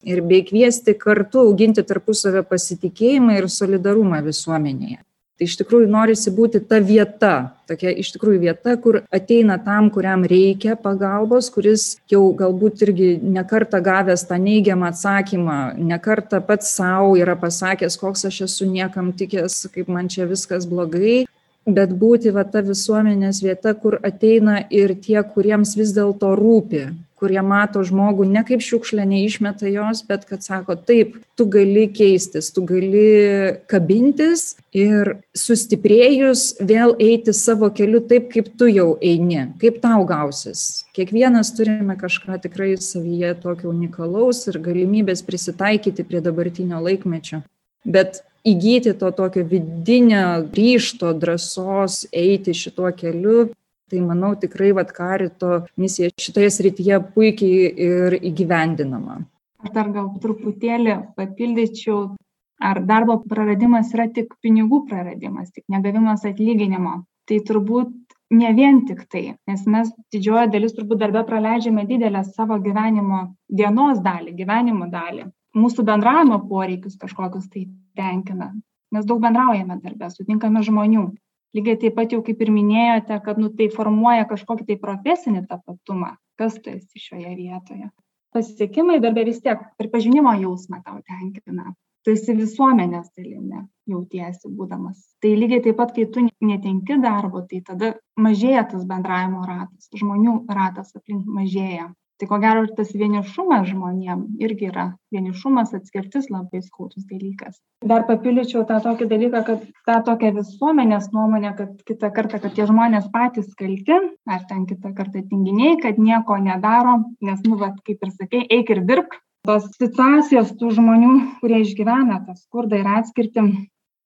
Ir 0.09 0.23
bei 0.25 0.41
kviesti 0.49 0.97
kartu 0.97 1.45
auginti 1.45 1.85
tarpusavę 1.85 2.43
pasitikėjimą 2.49 3.37
ir 3.37 3.51
solidarumą 3.53 4.23
visuomenėje. 4.25 5.03
Tai 5.41 5.47
iš 5.49 5.55
tikrųjų 5.57 5.87
norisi 5.89 6.29
būti 6.37 6.61
ta 6.69 6.83
vieta, 6.85 7.55
tokia 7.65 7.95
iš 7.97 8.11
tikrųjų 8.13 8.43
vieta, 8.43 8.75
kur 8.77 8.99
ateina 9.09 9.55
tam, 9.65 9.87
kuriam 9.89 10.27
reikia 10.29 10.75
pagalbos, 10.77 11.49
kuris 11.55 11.85
jau 12.13 12.27
galbūt 12.37 12.83
irgi 12.85 13.07
nekarta 13.25 13.81
gavęs 13.81 14.27
tą 14.29 14.37
neigiamą 14.37 14.91
atsakymą, 14.93 15.57
nekarta 15.81 16.43
pats 16.45 16.75
savo 16.77 17.15
yra 17.17 17.39
pasakęs, 17.41 17.97
koks 18.03 18.27
aš 18.29 18.43
esu 18.51 18.69
niekam 18.69 19.15
tikęs, 19.17 19.63
kaip 19.73 19.89
man 19.89 20.13
čia 20.13 20.29
viskas 20.29 20.69
blogai, 20.69 21.23
bet 21.65 21.97
būti 22.05 22.37
va 22.37 22.45
ta 22.45 22.61
visuomenės 22.61 23.41
vieta, 23.41 23.73
kur 23.73 23.97
ateina 24.05 24.67
ir 24.69 24.93
tie, 25.01 25.23
kuriems 25.25 25.73
vis 25.81 25.97
dėlto 25.97 26.35
rūpi, 26.37 26.91
kurie 27.21 27.43
mato 27.45 27.83
žmogų 27.85 28.25
ne 28.29 28.43
kaip 28.49 28.63
šiukšlę, 28.65 29.05
neišmeta 29.09 29.69
jos, 29.69 30.03
bet 30.09 30.25
kad 30.29 30.45
sako, 30.45 30.77
taip, 30.77 31.19
tu 31.37 31.47
gali 31.53 31.87
keistis, 31.93 32.49
tu 32.55 32.65
gali 32.69 33.59
kabintis 33.71 34.55
ir 34.77 35.13
sustiprėjus 35.37 36.63
vėl 36.65 36.97
eiti 37.01 37.35
savo 37.37 37.71
keliu 37.77 38.01
taip, 38.09 38.31
kaip 38.33 38.51
tu 38.59 38.71
jau 38.71 38.95
eini, 39.05 39.51
kaip 39.61 39.81
tau 39.85 40.07
gausis. 40.09 40.87
Kiekvienas 40.97 41.53
turime 41.57 41.99
kažką 42.01 42.41
tikrai 42.47 42.73
savyje 42.81 43.37
tokio 43.45 43.71
unikalaus 43.75 44.47
ir 44.51 44.61
galimybės 44.65 45.25
prisitaikyti 45.27 46.07
prie 46.09 46.25
dabartinio 46.25 46.81
laikmečio. 46.83 47.45
Bet 47.85 48.23
įgyti 48.47 48.95
to 48.97 49.11
tokio 49.13 49.45
vidinio 49.45 50.43
ryšto, 50.57 51.13
drąsos 51.21 52.07
eiti 52.13 52.55
šituo 52.57 52.93
keliu, 52.97 53.51
tai 53.91 54.01
manau 54.05 54.33
tikrai 54.39 54.71
vat 54.77 54.93
karito 54.97 55.65
misija 55.81 56.11
šitoje 56.25 56.51
srityje 56.57 57.01
puikiai 57.15 57.71
ir 57.89 58.19
įgyvendinama. 58.31 59.21
Aš 59.61 59.75
dar 59.77 59.91
gal 59.93 60.09
truputėlį 60.23 60.97
papildyčiau, 61.19 62.15
ar 62.61 62.81
darbo 62.89 63.19
praradimas 63.29 63.93
yra 63.97 64.07
tik 64.15 64.33
pinigų 64.45 64.85
praradimas, 64.89 65.51
tik 65.53 65.67
negavimas 65.73 66.25
atlyginimo. 66.29 67.03
Tai 67.29 67.39
turbūt 67.47 67.93
ne 68.31 68.53
vien 68.55 68.81
tik 68.87 69.05
tai, 69.11 69.25
nes 69.51 69.67
mes 69.67 69.91
didžioji 70.15 70.53
dalis 70.55 70.75
turbūt 70.77 71.03
darbę 71.03 71.23
praleidžiame 71.29 71.85
didelę 71.87 72.23
savo 72.27 72.59
gyvenimo 72.63 73.21
dienos 73.61 74.01
dalį, 74.07 74.35
gyvenimo 74.39 74.89
dalį. 74.91 75.29
Mūsų 75.59 75.85
bendravimo 75.87 76.39
poreikius 76.49 76.99
kažkokius 76.99 77.49
tai 77.51 77.67
tenkina. 77.99 78.53
Mes 78.95 79.07
daug 79.07 79.21
bendraujame 79.23 79.81
darbę, 79.83 80.11
sutinkame 80.15 80.63
žmonių 80.67 81.09
lygiai 81.57 81.79
taip 81.83 81.97
pat 81.99 82.15
jau 82.15 82.23
kaip 82.27 82.41
ir 82.45 82.53
minėjote 82.55 83.19
kad 83.25 83.41
nu 83.43 83.51
tai 83.57 83.69
formuoja 83.75 84.29
kažkokį 84.31 84.67
tai 84.69 84.79
profesinį 84.85 85.45
tapatumą. 85.51 86.15
Kas 86.41 86.57
tu 86.63 86.73
esi 86.73 87.03
šioje 87.03 87.35
vietoje? 87.37 87.91
Pasisekimai 88.35 89.01
darbe 89.03 89.25
vis 89.27 89.41
tiek 89.43 89.63
pripažinimo 89.81 90.33
jausmą 90.41 90.83
tau 90.87 91.01
tenkina. 91.03 91.75
Tu 92.07 92.15
esi 92.15 92.33
visuomenės 92.33 93.11
dalimi 93.13 93.59
jautiesi 93.91 94.49
būdamas. 94.57 95.03
Tai 95.21 95.35
lygiai 95.37 95.61
taip 95.67 95.77
pat 95.77 95.91
kai 95.97 96.07
tu 96.15 96.23
netenki 96.25 96.97
darbo 97.03 97.43
tai 97.51 97.61
tada 97.67 97.91
mažėja 98.17 98.63
tas 98.71 98.87
bendravimo 98.89 99.43
ratas 99.45 99.91
žmonių 100.01 100.37
ratas 100.49 100.95
aplink 100.97 101.27
mažėja 101.29 101.91
tai 102.21 102.29
ko 102.29 102.39
gero 102.43 102.65
ir 102.67 102.73
tas 102.77 102.91
vienišumas 102.93 103.71
žmonėm 103.71 104.27
irgi 104.45 104.69
yra. 104.69 104.87
Vienišumas 105.15 105.73
atskirtis 105.79 106.29
labai 106.33 106.61
skaudus 106.61 107.07
dalykas. 107.09 107.57
Dar 107.93 108.05
papildyčiau 108.09 108.67
tą 108.69 108.77
tokį 108.85 109.09
dalyką 109.11 109.43
kad 109.49 109.65
tą 109.89 109.97
tokią 110.09 110.35
visuomenės 110.37 111.09
nuomonę 111.17 111.55
kad 111.57 111.81
kitą 111.89 112.13
kartą 112.19 112.43
kad 112.45 112.55
tie 112.59 112.69
žmonės 112.69 113.09
patys 113.15 113.49
kalti 113.57 113.97
ar 114.29 114.47
ten 114.53 114.69
kitą 114.69 114.93
kartą 115.01 115.25
tinginiai 115.33 115.81
kad 115.81 115.99
nieko 115.99 116.37
nedaro 116.45 117.01
nes 117.25 117.43
nu 117.49 117.59
vat 117.65 117.81
kaip 117.89 118.05
ir 118.05 118.15
sakei 118.15 118.45
eik 118.59 118.77
ir 118.77 118.85
dirbk. 118.93 119.17
Tos 119.49 119.71
situacijos 119.81 120.53
tų 120.61 120.75
žmonių 120.77 121.13
kurie 121.41 121.63
išgyvena 121.65 122.21
tą 122.27 122.37
skurdą 122.37 122.83
ir 122.83 122.91
atskirtį 123.01 123.47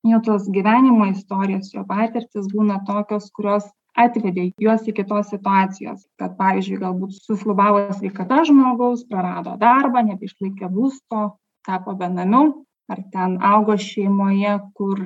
jų 0.06 0.20
tos 0.26 0.46
gyvenimo 0.52 1.08
istorijos 1.10 1.72
jo 1.74 1.82
patirtys 1.88 2.46
būna 2.52 2.78
tokios 2.86 3.30
kurios 3.34 3.66
atvedė 3.94 4.50
juos 4.60 4.86
iki 4.90 5.04
tos 5.08 5.30
situacijos. 5.32 6.04
Kad 6.20 6.36
pavyzdžiui 6.38 6.80
galbūt 6.82 7.16
sušlubavo 7.24 7.86
sveikata 7.94 8.42
žmogaus 8.48 9.06
prarado 9.10 9.56
darbą 9.60 10.04
nebeišlaikė 10.10 10.70
būsto 10.70 11.34
tapo 11.66 11.94
benamiu 11.98 12.64
ar 12.90 13.00
ten 13.12 13.38
augo 13.40 13.76
šeimoje 13.80 14.58
kur 14.76 15.00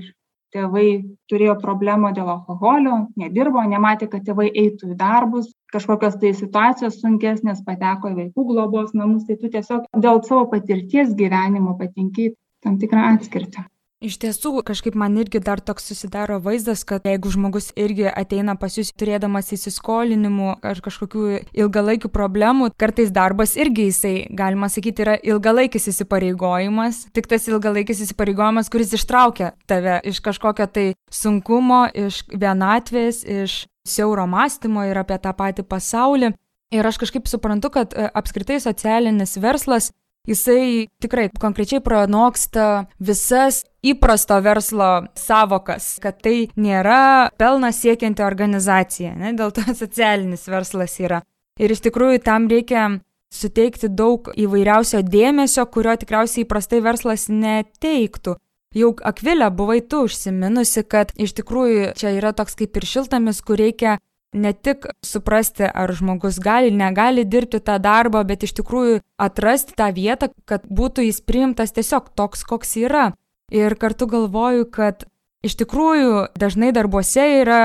tėvai 0.55 0.89
turėjo 1.31 1.59
problemų 1.61 2.11
dėl 2.17 2.31
alkoholio 2.33 2.99
nedirbo 3.21 3.63
nematė 3.69 4.09
kad 4.13 4.25
tėvai 4.27 4.49
eitų 4.49 4.95
į 4.95 4.99
darbus. 4.99 5.53
Kažkokios 5.73 6.17
tai 6.23 6.33
situacijos 6.35 7.01
sunkesnės 7.03 7.61
pateko 7.67 8.15
į 8.15 8.21
vaikų 8.23 8.47
globos 8.53 8.95
namus. 8.97 9.27
Tai 9.29 9.37
tu 9.37 9.53
tiesiog 9.53 9.89
dėl 9.93 10.23
savo 10.25 10.47
patirties 10.53 11.13
gyvenimo 11.19 11.77
patenki 11.81 12.31
į 12.31 12.37
tam 12.65 12.81
tikrą 12.81 13.11
atskirtį 13.13 13.69
Iš 13.99 14.15
tiesų, 14.23 14.53
kažkaip 14.63 14.95
man 14.95 15.17
irgi 15.19 15.41
dar 15.43 15.59
toks 15.59 15.89
susidaro 15.91 16.37
vaizdas, 16.39 16.85
kad 16.87 17.03
jeigu 17.03 17.33
žmogus 17.35 17.73
irgi 17.75 18.05
ateina 18.07 18.55
pas 18.55 18.77
jūs 18.79 18.93
turėdamas 18.95 19.51
įsiskolinimų 19.57 20.53
ar 20.63 20.79
kažkokių 20.85 21.25
ilgalaikių 21.59 22.07
problemų, 22.15 22.69
kartais 22.79 23.11
darbas 23.11 23.57
irgi 23.59 23.89
jisai, 23.89 24.15
galima 24.31 24.71
sakyti, 24.71 25.03
yra 25.03 25.17
ilgalaikis 25.19 25.91
įsipareigojimas, 25.91 27.09
tik 27.11 27.27
tas 27.27 27.51
ilgalaikis 27.51 28.05
įsipareigojimas, 28.07 28.71
kuris 28.71 28.95
ištraukia 28.95 29.51
tave 29.67 29.99
iš 30.07 30.23
kažkokio 30.23 30.71
tai 30.71 30.89
sunkumo, 31.11 31.89
iš 31.91 32.23
vienatvės, 32.31 33.25
iš 33.27 33.65
siauro 33.83 34.31
mąstymo 34.31 34.87
ir 34.87 35.03
apie 35.03 35.19
tą 35.19 35.35
patį 35.35 35.67
pasaulį. 35.67 36.37
Ir 36.71 36.87
aš 36.87 37.01
kažkaip 37.03 37.27
suprantu, 37.27 37.73
kad 37.73 37.95
e, 37.97 38.07
apskritai 38.15 38.61
socialinis 38.61 39.39
verslas 39.41 39.91
jisai 40.29 40.89
tikrai 41.03 41.29
konkrečiai 41.41 41.81
pranoksta 41.85 42.87
visas 43.01 43.65
įprasto 43.85 44.39
verslo 44.45 44.91
savokas, 45.19 45.97
kad 46.03 46.21
tai 46.25 46.49
nėra 46.61 47.31
pelną 47.41 47.73
siekianti 47.73 48.25
organizacija, 48.27 49.15
ne, 49.17 49.35
dėl 49.39 49.55
to 49.57 49.65
socialinis 49.83 50.49
verslas 50.51 50.99
yra. 51.01 51.23
Ir 51.59 51.75
iš 51.75 51.83
tikrųjų 51.89 52.23
tam 52.27 52.47
reikia 52.51 53.01
suteikti 53.35 53.91
daug 53.93 54.31
įvairiausio 54.37 55.03
dėmesio, 55.05 55.67
kurio 55.73 55.97
tikriausiai 56.01 56.47
įprastai 56.47 56.81
verslas 56.85 57.27
neteiktų. 57.29 58.37
Jau 58.77 58.93
Akvilė 59.09 59.49
buvai 59.57 59.81
tu 59.81 60.05
užsiminusi, 60.05 60.85
kad 60.85 61.15
iš 61.17 61.33
tikrųjų 61.39 61.95
čia 61.97 62.13
yra 62.19 62.35
toks 62.37 62.57
kaip 62.59 62.77
ir 62.77 62.85
šiltamis, 62.85 63.41
kur 63.41 63.57
reikia 63.61 63.97
ne 64.33 64.53
tik 64.53 64.87
suprasti, 65.05 65.67
ar 65.69 65.93
žmogus 65.95 66.39
gali, 66.43 66.71
negali 66.75 67.25
dirbti 67.25 67.61
tą 67.65 67.79
darbą, 67.83 68.25
bet 68.29 68.45
iš 68.45 68.57
tikrųjų 68.61 69.01
atrasti 69.19 69.77
tą 69.79 69.91
vietą, 69.95 70.31
kad 70.49 70.67
būtų 70.69 71.07
jis 71.09 71.23
priimtas 71.25 71.73
tiesiog 71.77 72.13
toks, 72.19 72.45
koks 72.49 72.77
yra. 72.81 73.13
Ir 73.55 73.79
kartu 73.81 74.07
galvoju, 74.11 74.67
kad 74.69 75.07
iš 75.45 75.57
tikrųjų 75.63 76.29
dažnai 76.37 76.75
darbuose 76.77 77.25
yra 77.41 77.63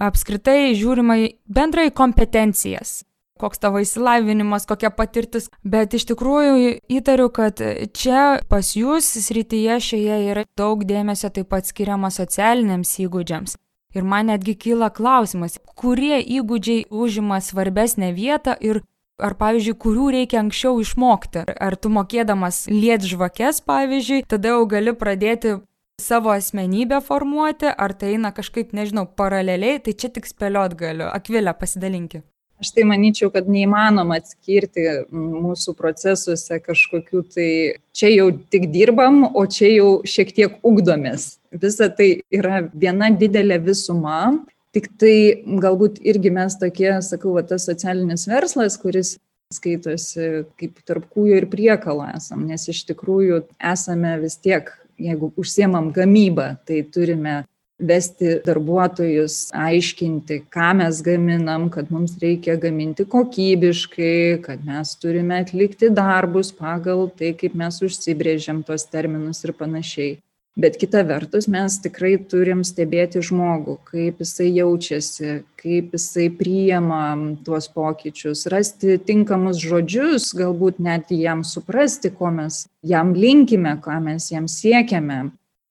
apskritai 0.00 0.74
žiūrima 0.74 1.20
į 1.20 1.30
bendrai 1.46 1.90
kompetencijas 1.94 3.00
koks 3.40 3.62
tavo 3.62 3.80
įsilavinimas, 3.80 4.66
kokia 4.68 4.90
patirtis, 4.94 5.48
bet 5.64 5.96
iš 5.96 6.06
tikrųjų 6.10 6.74
įtariu, 6.92 7.30
kad 7.32 7.62
čia 7.96 8.24
pas 8.52 8.74
jūs 8.76 9.08
srityje 9.24 9.80
šioje 9.86 10.20
yra 10.34 10.44
daug 10.60 10.84
dėmesio 10.84 11.32
taip 11.32 11.50
pat 11.52 11.68
skiriama 11.70 12.12
socialiniams 12.14 12.92
įgūdžiams. 13.06 13.56
Ir 13.94 14.06
man 14.06 14.30
netgi 14.30 14.54
kyla 14.54 14.90
klausimas, 14.94 15.58
kurie 15.78 16.20
įgūdžiai 16.22 16.86
užima 16.90 17.40
svarbesnę 17.42 18.12
vietą 18.14 18.54
ir 18.62 18.84
ar, 19.20 19.34
pavyzdžiui, 19.40 19.76
kurių 19.80 20.10
reikia 20.16 20.40
anksčiau 20.42 20.78
išmokti. 20.82 21.44
Ar 21.50 21.76
tu 21.76 21.92
mokėdamas 21.92 22.64
liet 22.70 23.04
žvakes, 23.06 23.62
pavyzdžiui, 23.66 24.24
tada 24.30 24.54
jau 24.54 24.64
gali 24.70 24.94
pradėti 24.96 25.58
savo 26.00 26.32
asmenybę 26.32 27.02
formuoti, 27.04 27.68
ar 27.68 27.92
tai 27.92 28.14
eina 28.16 28.32
kažkaip, 28.32 28.72
nežinau, 28.76 29.04
paraleliai, 29.16 29.80
tai 29.84 29.92
čia 29.92 30.08
tik 30.14 30.28
spėliot 30.28 30.76
galiu. 30.80 31.08
Akvilę 31.10 31.52
pasidalinki. 31.58 32.22
Aš 32.60 32.74
tai 32.76 32.84
manyčiau, 32.84 33.30
kad 33.32 33.46
neįmanoma 33.48 34.18
atskirti 34.20 34.84
mūsų 35.16 35.72
procesuose 35.78 36.58
kažkokių 36.60 37.22
tai 37.32 37.50
čia 37.96 38.10
jau 38.12 38.26
tik 38.52 38.68
dirbam, 38.72 39.22
o 39.32 39.46
čia 39.48 39.70
jau 39.72 39.90
šiek 40.04 40.34
tiek 40.36 40.58
ugdomės. 40.66 41.39
Visa 41.50 41.88
tai 41.90 42.22
yra 42.30 42.62
viena 42.70 43.10
didelė 43.10 43.58
visuma, 43.64 44.36
tik 44.74 44.86
tai 45.02 45.42
galbūt 45.62 45.98
irgi 46.06 46.30
mes 46.30 46.54
tokie, 46.60 46.92
sakau, 47.02 47.34
va, 47.34 47.42
tas 47.42 47.66
socialinis 47.66 48.28
verslas, 48.30 48.78
kuris 48.78 49.16
skaitosi 49.50 50.44
kaip 50.60 50.78
tarp 50.86 51.08
kūjo 51.10 51.40
ir 51.40 51.48
priekalo 51.50 52.06
esam, 52.14 52.46
nes 52.46 52.68
iš 52.70 52.84
tikrųjų 52.92 53.42
esame 53.72 54.14
vis 54.22 54.38
tiek, 54.38 54.70
jeigu 55.00 55.32
užsiemam 55.40 55.90
gamybą, 55.94 56.52
tai 56.68 56.84
turime 56.86 57.40
vesti 57.80 58.36
darbuotojus, 58.44 59.48
aiškinti, 59.56 60.42
ką 60.52 60.70
mes 60.82 61.00
gaminam, 61.02 61.68
kad 61.72 61.90
mums 61.90 62.14
reikia 62.20 62.58
gaminti 62.60 63.06
kokybiškai, 63.08 64.40
kad 64.44 64.62
mes 64.68 64.94
turime 65.00 65.40
atlikti 65.40 65.90
darbus 65.90 66.52
pagal 66.54 67.08
tai, 67.16 67.32
kaip 67.34 67.56
mes 67.58 67.80
užsibrėžiam 67.82 68.62
tos 68.66 68.84
terminus 68.86 69.42
ir 69.46 69.56
panašiai. 69.56 70.18
Bet 70.58 70.76
kita 70.76 71.04
vertus, 71.06 71.46
mes 71.46 71.76
tikrai 71.78 72.16
turim 72.28 72.64
stebėti 72.66 73.22
žmogų, 73.22 73.76
kaip 73.86 74.18
jisai 74.18 74.48
jaučiasi, 74.50 75.36
kaip 75.60 75.94
jisai 75.94 76.26
priima 76.34 77.14
tuos 77.46 77.68
pokyčius, 77.70 78.48
rasti 78.50 78.98
tinkamus 78.98 79.62
žodžius, 79.62 80.32
galbūt 80.34 80.82
net 80.82 81.14
jam 81.14 81.44
suprasti, 81.46 82.10
ko 82.10 82.32
mes 82.34 82.64
jam 82.82 83.14
linkime, 83.14 83.76
ką 83.84 84.00
mes 84.02 84.26
jam 84.32 84.50
siekiame. 84.50 85.28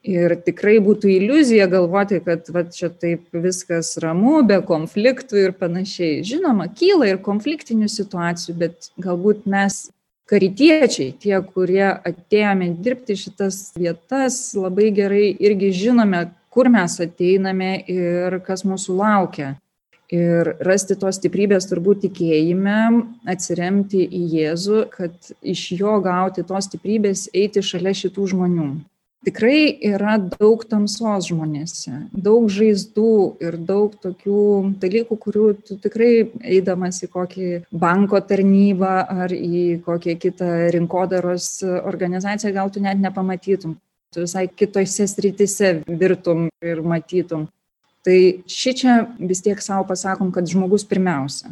Ir 0.08 0.38
tikrai 0.48 0.78
būtų 0.80 1.12
iliuzija 1.12 1.68
galvoti, 1.68 2.22
kad 2.24 2.48
va, 2.56 2.64
čia 2.64 2.88
taip 2.88 3.28
viskas 3.36 3.98
ramu, 4.00 4.38
be 4.48 4.62
konfliktų 4.64 5.44
ir 5.44 5.56
panašiai. 5.60 6.24
Žinoma, 6.24 6.70
kyla 6.72 7.12
ir 7.12 7.20
konfliktinių 7.26 7.92
situacijų, 7.92 8.56
bet 8.64 8.94
galbūt 8.96 9.44
mes 9.44 9.90
karitiečiai, 10.30 11.14
tie, 11.22 11.38
kurie 11.54 11.88
atėjome 11.88 12.74
dirbti 12.84 13.18
šitas 13.18 13.72
vietas, 13.80 14.38
labai 14.58 14.92
gerai 14.96 15.32
irgi 15.34 15.72
žinome, 15.74 16.28
kur 16.54 16.70
mes 16.70 17.00
ateiname 17.02 17.74
ir 17.90 18.40
kas 18.46 18.66
mūsų 18.68 19.00
laukia. 19.00 19.56
Ir 20.10 20.56
rasti 20.66 20.96
tos 20.98 21.20
stiprybės 21.20 21.68
turbūt 21.70 22.08
tikėjime, 22.08 22.78
atsiremti 23.30 24.02
į 24.02 24.22
Jėzų, 24.36 24.80
kad 24.96 25.34
iš 25.46 25.68
jo 25.78 26.00
gauti 26.02 26.46
tos 26.50 26.66
stiprybės 26.66 27.28
eiti 27.34 27.62
šalia 27.66 27.94
šitų 27.94 28.32
žmonių 28.34 28.72
tikrai 29.26 29.78
yra 29.92 30.16
daug 30.22 30.64
tamsos 30.70 31.28
žmonėse, 31.30 31.92
daug 32.14 32.48
žaizdų 32.54 33.14
ir 33.44 33.58
daug 33.68 33.96
tokių 34.04 34.44
dalykų, 34.82 35.18
kurių 35.26 35.46
tu 35.68 35.78
tikrai 35.84 36.12
eidamas 36.40 37.02
į 37.04 37.12
kokį 37.14 37.50
banko 37.72 38.22
tarnybą 38.24 38.96
ar 39.26 39.36
į 39.36 39.82
kokią 39.86 40.18
kitą 40.24 40.50
rinkodaros 40.76 41.52
organizaciją 41.68 42.54
gal 42.56 42.72
tu 42.74 42.84
net 42.84 43.00
nepamatytum. 43.02 43.78
Tu 44.10 44.26
visai 44.26 44.48
kitose 44.50 45.06
srityse 45.06 45.84
virtum 45.86 46.48
ir 46.66 46.82
matytum. 46.82 47.46
Tai 48.06 48.20
ši 48.50 48.72
čia 48.80 48.94
vis 49.20 49.44
tiek 49.46 49.60
savo 49.62 49.84
pasakom, 49.92 50.32
kad 50.34 50.48
žmogus 50.50 50.88
pirmiausia 50.88 51.52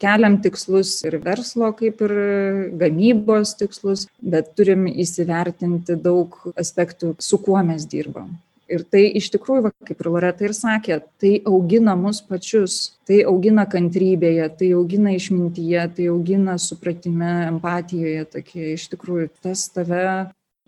keliam 0.00 0.38
tikslus 0.42 0.96
ir 1.08 1.18
verslo, 1.24 1.70
kaip 1.76 2.02
ir 2.06 2.14
gamybos 2.80 3.54
tikslus, 3.60 4.06
bet 4.20 4.52
turim 4.58 4.86
įsivertinti 4.90 5.98
daug 6.02 6.36
aspektų, 6.58 7.16
su 7.22 7.40
kuo 7.42 7.60
mes 7.66 7.86
dirbam. 7.90 8.36
Ir 8.68 8.82
tai 8.84 9.06
iš 9.16 9.30
tikrųjų, 9.32 9.62
va, 9.64 9.70
kaip 9.88 10.02
ir 10.02 10.08
Loreta 10.12 10.44
ir 10.44 10.52
sakė, 10.52 10.98
tai 11.20 11.30
augina 11.48 11.94
mus 11.96 12.18
pačius, 12.20 12.98
tai 13.08 13.22
augina 13.30 13.64
kantrybėje, 13.64 14.48
tai 14.60 14.68
augina 14.76 15.14
išmintyje, 15.16 15.86
tai 15.96 16.08
augina 16.12 16.58
supratime, 16.60 17.30
empatijoje. 17.48 18.26
Tokie 18.34 18.74
iš 18.74 18.90
tikrųjų 18.92 19.30
tas 19.40 19.64
tave 19.72 20.04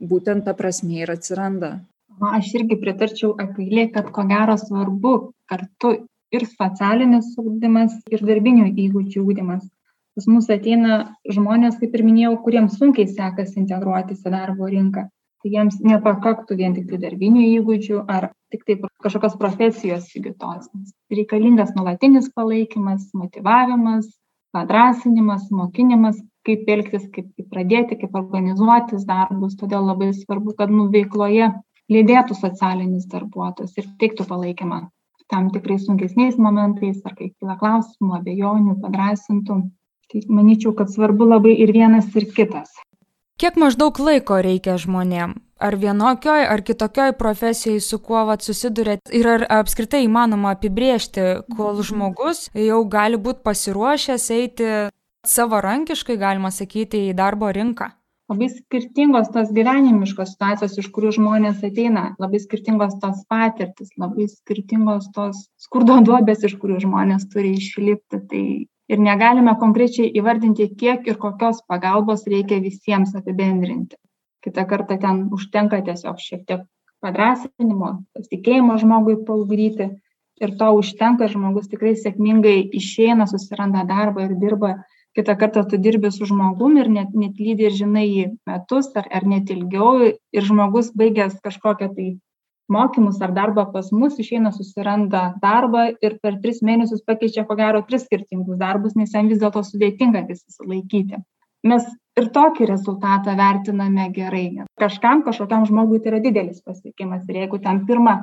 būtent 0.00 0.48
ta 0.48 0.56
prasme 0.56 1.02
ir 1.02 1.12
atsiranda. 1.12 1.74
Aš 2.20 2.54
irgi 2.56 2.80
pritarčiau 2.80 3.34
akailė, 3.40 3.90
kad 3.92 4.08
ko 4.12 4.24
gero 4.28 4.56
svarbu 4.60 5.14
kartu 5.48 5.92
ir 6.34 6.46
socialinis 6.46 7.30
ugdymas 7.40 7.94
ir 8.14 8.24
darbinių 8.26 8.70
įgūdžių 8.86 9.22
ugdymas. 9.22 9.64
Pas 10.14 10.26
mus 10.30 10.50
ateina 10.50 11.00
žmonės 11.30 11.78
kaip 11.80 11.94
ir 11.96 12.04
minėjau 12.06 12.34
kuriems 12.44 12.76
sunkiai 12.80 13.08
sekasi 13.10 13.60
integruotis 13.62 14.24
į 14.26 14.34
darbo 14.34 14.68
rinką. 14.70 15.06
Tai 15.40 15.50
jiems 15.54 15.78
nepakaktų 15.80 16.56
vien 16.58 16.74
tiktai 16.76 16.98
darbinių 17.00 17.46
įgūdžių 17.56 18.02
ar 18.12 18.28
tiktai 18.52 18.76
kažkokios 19.04 19.38
profesijos 19.40 20.10
įgytos 20.18 20.66
reikalingas 21.14 21.72
nuolatinis 21.76 22.28
palaikymas 22.34 23.06
motyvavimas 23.16 24.10
padrąsinimas 24.52 25.48
mokinimas 25.54 26.20
kaip 26.46 26.68
elgtis 26.74 27.08
kaip 27.14 27.32
pradėti 27.54 27.96
kaip 28.02 28.20
organizuotis 28.20 29.06
darbus. 29.08 29.56
Todėl 29.60 29.88
labai 29.92 30.12
svarbu 30.18 30.56
kad 30.60 30.72
nu 30.74 30.88
veikloje 30.92 31.52
lydėtų 31.90 32.36
socialinis 32.38 33.08
darbuotojas 33.14 33.76
ir 33.80 33.88
teiktų 34.02 34.26
palaikymą 34.28 34.88
tam 35.30 35.50
tikrais 35.54 35.86
sunkesniais 35.86 36.38
momentais, 36.38 37.00
ar 37.06 37.14
kai 37.18 37.30
kyla 37.30 37.56
klausimų, 37.60 38.14
abejonių, 38.18 38.76
padrasintų. 38.82 39.60
Tai 40.10 40.20
manyčiau, 40.26 40.72
kad 40.74 40.90
svarbu 40.90 41.28
labai 41.30 41.54
ir 41.62 41.70
vienas, 41.74 42.08
ir 42.18 42.26
kitas. 42.34 42.72
Kiek 43.40 43.54
maždaug 43.56 43.96
laiko 44.02 44.40
reikia 44.42 44.74
žmonėm? 44.76 45.38
Ar 45.60 45.76
vienokioj, 45.80 46.42
ar 46.50 46.60
kitokioj 46.64 47.14
profesijai 47.20 47.80
su 47.84 48.00
kuo 48.02 48.24
vat, 48.28 48.42
susidurėt 48.44 49.12
ir 49.16 49.28
ar 49.28 49.44
apskritai 49.60 50.02
įmanoma 50.06 50.56
apibriežti, 50.56 51.24
kol 51.54 51.76
mhm. 51.76 51.86
žmogus 51.88 52.48
jau 52.56 52.82
gali 52.90 53.20
būti 53.20 53.44
pasiruošęs 53.46 54.26
eiti 54.36 54.68
savarankiškai, 55.26 56.18
galima 56.20 56.50
sakyti, 56.52 57.06
į 57.10 57.16
darbo 57.16 57.52
rinką? 57.52 57.92
Labai 58.30 58.48
skirtingos 58.52 59.30
tos 59.34 59.50
gyvenimiškos 59.54 60.34
situacijos, 60.34 60.76
iš 60.78 60.88
kurių 60.94 61.12
žmonės 61.18 61.64
ateina, 61.66 62.10
labai 62.22 62.40
skirtingos 62.42 62.96
tos 63.02 63.24
patirtis, 63.30 63.90
labai 63.98 64.28
skirtingos 64.30 65.10
tos 65.16 65.48
skurdo 65.58 65.98
duobės, 66.06 66.44
iš 66.46 66.54
kurių 66.62 66.78
žmonės 66.86 67.26
turi 67.32 67.56
išlipti. 67.58 68.20
Tai 68.30 68.44
ir 68.90 69.02
negalime 69.02 69.54
konkrečiai 69.58 70.10
įvardinti, 70.20 70.68
kiek 70.78 71.08
ir 71.10 71.18
kokios 71.22 71.64
pagalbos 71.70 72.26
reikia 72.30 72.60
visiems 72.62 73.16
apibendrinti. 73.18 73.98
Kita 74.44 74.64
kartą 74.64 74.96
ten 75.00 75.26
užtenka 75.34 75.82
tiesiog 75.84 76.22
šiek 76.22 76.46
tiek 76.48 76.62
padrasinimo, 77.04 77.98
pasitikėjimo 78.16 78.78
žmogui 78.80 79.18
paugdyti 79.26 79.90
ir 80.40 80.54
to 80.60 80.70
užtenka, 80.78 81.28
žmogus 81.32 81.68
tikrai 81.68 81.92
sėkmingai 81.98 82.56
išeina, 82.76 83.26
susiranda 83.28 83.84
darbą 83.88 84.28
ir 84.28 84.38
dirba 84.40 84.78
kitą 85.18 85.36
kartą 85.36 85.64
tu 85.70 85.78
dirbi 85.86 86.10
su 86.14 86.26
žmogum 86.30 86.76
ir 86.78 86.90
net 86.96 87.14
net 87.22 87.38
lydi 87.38 87.68
ir 87.68 87.76
žinai 87.82 88.06
jį 88.08 88.26
metus 88.50 88.90
ar 89.00 89.08
ar 89.20 89.26
net 89.32 89.50
ilgiau 89.54 90.10
ir 90.10 90.48
žmogus 90.50 90.92
baigęs 91.02 91.40
kažkokią 91.46 91.88
tai 91.96 92.08
mokymus 92.76 93.18
ar 93.26 93.34
darbą 93.40 93.66
pas 93.72 93.90
mus 93.92 94.20
išeina 94.24 94.52
susiranda 94.54 95.24
darbą 95.42 95.88
ir 96.06 96.18
per 96.22 96.38
tris 96.44 96.62
mėnesius 96.62 97.02
pakeičia 97.06 97.46
ko 97.48 97.58
gero 97.62 97.82
tris 97.88 98.06
skirtingus 98.06 98.62
darbus 98.64 98.96
nes 98.96 99.14
jam 99.16 99.28
vis 99.32 99.42
dėlto 99.42 99.64
sudėtinga 99.72 100.26
vis 100.30 100.44
išsilaikyti 100.46 101.22
mes 101.70 101.86
ir 102.20 102.28
tokį 102.34 102.68
rezultatą 102.70 103.36
vertiname 103.38 104.08
gerai. 104.14 104.64
Kažkam 104.80 105.24
kažkokiam 105.26 105.66
žmogui 105.68 106.00
tai 106.00 106.14
yra 106.14 106.22
didelis 106.24 106.62
pasiekimas 106.64 107.26
ir 107.28 107.42
jeigu 107.42 107.60
ten 107.62 107.84
pirmą 107.88 108.16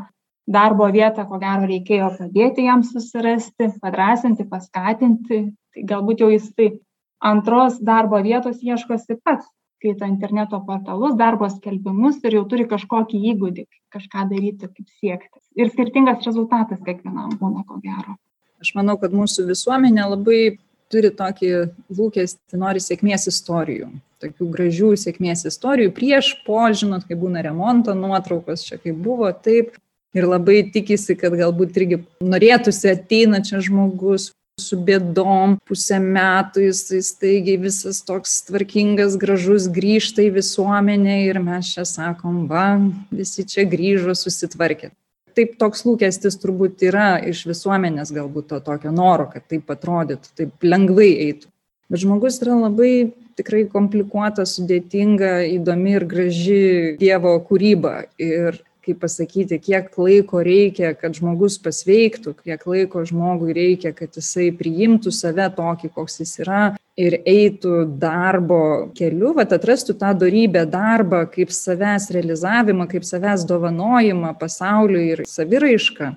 darbo 0.48 0.88
vietą 0.96 1.28
ko 1.30 1.40
gero 1.44 1.68
reikėjo 1.70 2.10
padėti 2.18 2.68
jam 2.68 2.84
susirasti 2.88 3.72
padrąsinti 3.84 4.48
paskatinti 4.52 5.42
tai 5.78 5.86
galbūt 5.86 6.26
jau 6.26 6.32
jisai 6.34 6.80
antros 7.22 7.78
darbo 7.80 8.18
vietos 8.24 8.62
ieškosi 8.62 9.20
pats 9.24 9.46
skaito 9.78 10.06
interneto 10.10 10.60
portalus 10.66 11.16
darbo 11.18 11.50
skelbimus 11.50 12.18
ir 12.26 12.40
jau 12.40 12.46
turi 12.50 12.66
kažkokį 12.66 13.20
įgūdį 13.34 13.66
kažką 13.94 14.26
daryti 14.32 14.66
kaip 14.66 14.88
siekti. 14.98 15.38
Ir 15.58 15.70
skirtingas 15.70 16.26
rezultatas 16.26 16.82
kiekvienam 16.82 17.38
būna 17.38 17.64
ko 17.68 17.78
gero. 17.84 18.18
Aš 18.62 18.74
manau 18.74 18.98
kad 18.98 19.14
mūsų 19.14 19.46
visuomenė 19.52 20.08
labai 20.16 20.58
turi 20.90 21.12
tokį 21.14 21.52
lūkestį 21.94 22.58
nori 22.58 22.82
sėkmės 22.82 23.28
istorijų. 23.30 23.92
Tokių 24.24 24.48
gražių 24.56 24.96
sėkmės 24.98 25.46
istorijų 25.46 25.94
prieš 25.94 26.32
po 26.48 26.64
žinot 26.74 27.06
kai 27.06 27.20
būna 27.20 27.44
remonto 27.46 27.94
nuotraukos 27.94 28.66
čia 28.66 28.80
kaip 28.82 28.98
buvo 28.98 29.30
taip. 29.32 29.78
Ir 30.18 30.26
labai 30.26 30.64
tikisi 30.74 31.14
kad 31.20 31.36
galbūt 31.38 31.76
irgi 31.78 32.00
norėtųsi 32.26 32.90
ateina 32.90 33.44
čia 33.46 33.60
žmogus 33.62 34.32
su 34.62 34.78
bėdom 34.82 35.58
pusę 35.70 36.00
metų 36.04 36.68
jisai 36.68 37.02
staigiai 37.06 37.58
visas 37.62 38.04
toks 38.06 38.40
tvarkingas 38.50 39.18
gražus 39.22 39.68
grįžta 39.74 40.26
į 40.26 40.32
visuomenę 40.40 41.20
ir 41.26 41.42
mes 41.44 41.74
čia 41.76 41.86
sakom 41.86 42.46
va 42.52 42.70
visi 43.12 43.46
čia 43.46 43.68
grįžo 43.70 44.18
susitvarkė 44.18 44.94
taip 45.38 45.54
toks 45.62 45.86
lūkestis 45.86 46.40
turbūt 46.42 46.82
yra 46.88 47.18
iš 47.30 47.46
visuomenės 47.50 48.12
galbūt 48.16 48.50
to 48.52 48.60
tokio 48.66 48.94
noro 48.96 49.28
kad 49.34 49.46
taip 49.52 49.70
atrodytų 49.74 50.34
taip 50.40 50.66
lengvai 50.66 51.12
eitų. 51.28 51.52
Bet 51.88 52.02
žmogus 52.04 52.42
yra 52.44 52.58
labai 52.66 52.92
tikrai 53.40 53.64
komplikuota 53.72 54.48
sudėtinga 54.50 55.46
įdomi 55.54 55.94
ir 56.00 56.06
graži 56.10 56.64
dievo 57.00 57.38
kūryba 57.48 57.94
ir 58.20 58.58
kaip 58.88 59.02
pasakyti, 59.04 59.60
kiek 59.60 59.92
laiko 60.00 60.42
reikia, 60.46 60.94
kad 60.98 61.16
žmogus 61.18 61.58
pasveiktų, 61.64 62.34
kiek 62.46 62.64
laiko 62.70 63.04
žmogui 63.08 63.56
reikia, 63.58 63.94
kad 63.96 64.16
jisai 64.16 64.50
priimtų 64.56 65.12
save 65.12 65.50
tokį, 65.58 65.92
koks 65.96 66.22
jis 66.24 66.38
yra 66.46 66.62
ir 66.98 67.20
eitų 67.28 67.84
darbo 68.02 68.90
keliu, 68.98 69.34
vat 69.38 69.54
atrastų 69.54 69.98
tą 70.00 70.14
darybę 70.18 70.66
darbą 70.72 71.26
kaip 71.34 71.52
savęs 71.54 72.10
realizavimą, 72.16 72.88
kaip 72.90 73.06
savęs 73.06 73.46
dovanojimą 73.50 74.34
pasauliui 74.40 75.12
ir 75.12 75.28
saviraišką. 75.30 76.16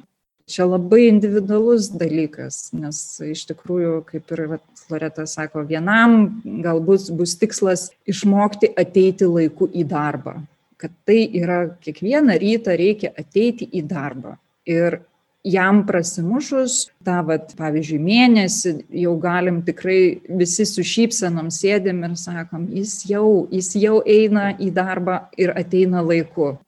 Čia 0.51 0.65
labai 0.67 1.05
individualus 1.07 1.93
dalykas, 1.95 2.73
nes 2.75 2.97
iš 3.23 3.45
tikrųjų, 3.53 4.01
kaip 4.09 4.33
ir 4.35 4.47
vat, 4.57 4.65
Loreta 4.91 5.23
sako, 5.31 5.63
vienam 5.63 6.41
galbūt 6.43 7.13
bus 7.15 7.37
tikslas 7.39 7.93
išmokti 8.11 8.73
ateiti 8.75 9.29
laiku 9.31 9.69
į 9.71 9.85
darbą 9.93 10.41
kad 10.81 10.93
tai 11.05 11.23
yra 11.37 11.63
kiekvieną 11.85 12.39
rytą 12.41 12.75
reikia 12.81 13.13
ateiti 13.21 13.69
į 13.69 13.85
darbą. 13.91 14.39
Ir 14.69 15.03
jam 15.45 15.85
prasimušus 15.87 16.91
tą, 17.05 17.21
vat, 17.29 17.53
pavyzdžiui, 17.59 18.01
mėnesį 18.05 18.73
jau 19.03 19.15
galim 19.21 19.61
tikrai 19.65 20.21
visi 20.41 20.67
su 20.69 20.85
šypsenom 20.85 21.51
sėdėm 21.53 22.03
ir 22.09 22.17
sakom, 22.21 22.67
jis 22.73 22.99
jau, 23.09 23.47
jis 23.53 23.75
jau 23.81 24.01
eina 24.05 24.51
į 24.61 24.71
darbą 24.77 25.23
ir 25.41 25.55
ateina 25.57 26.05
laiku. 26.05 26.59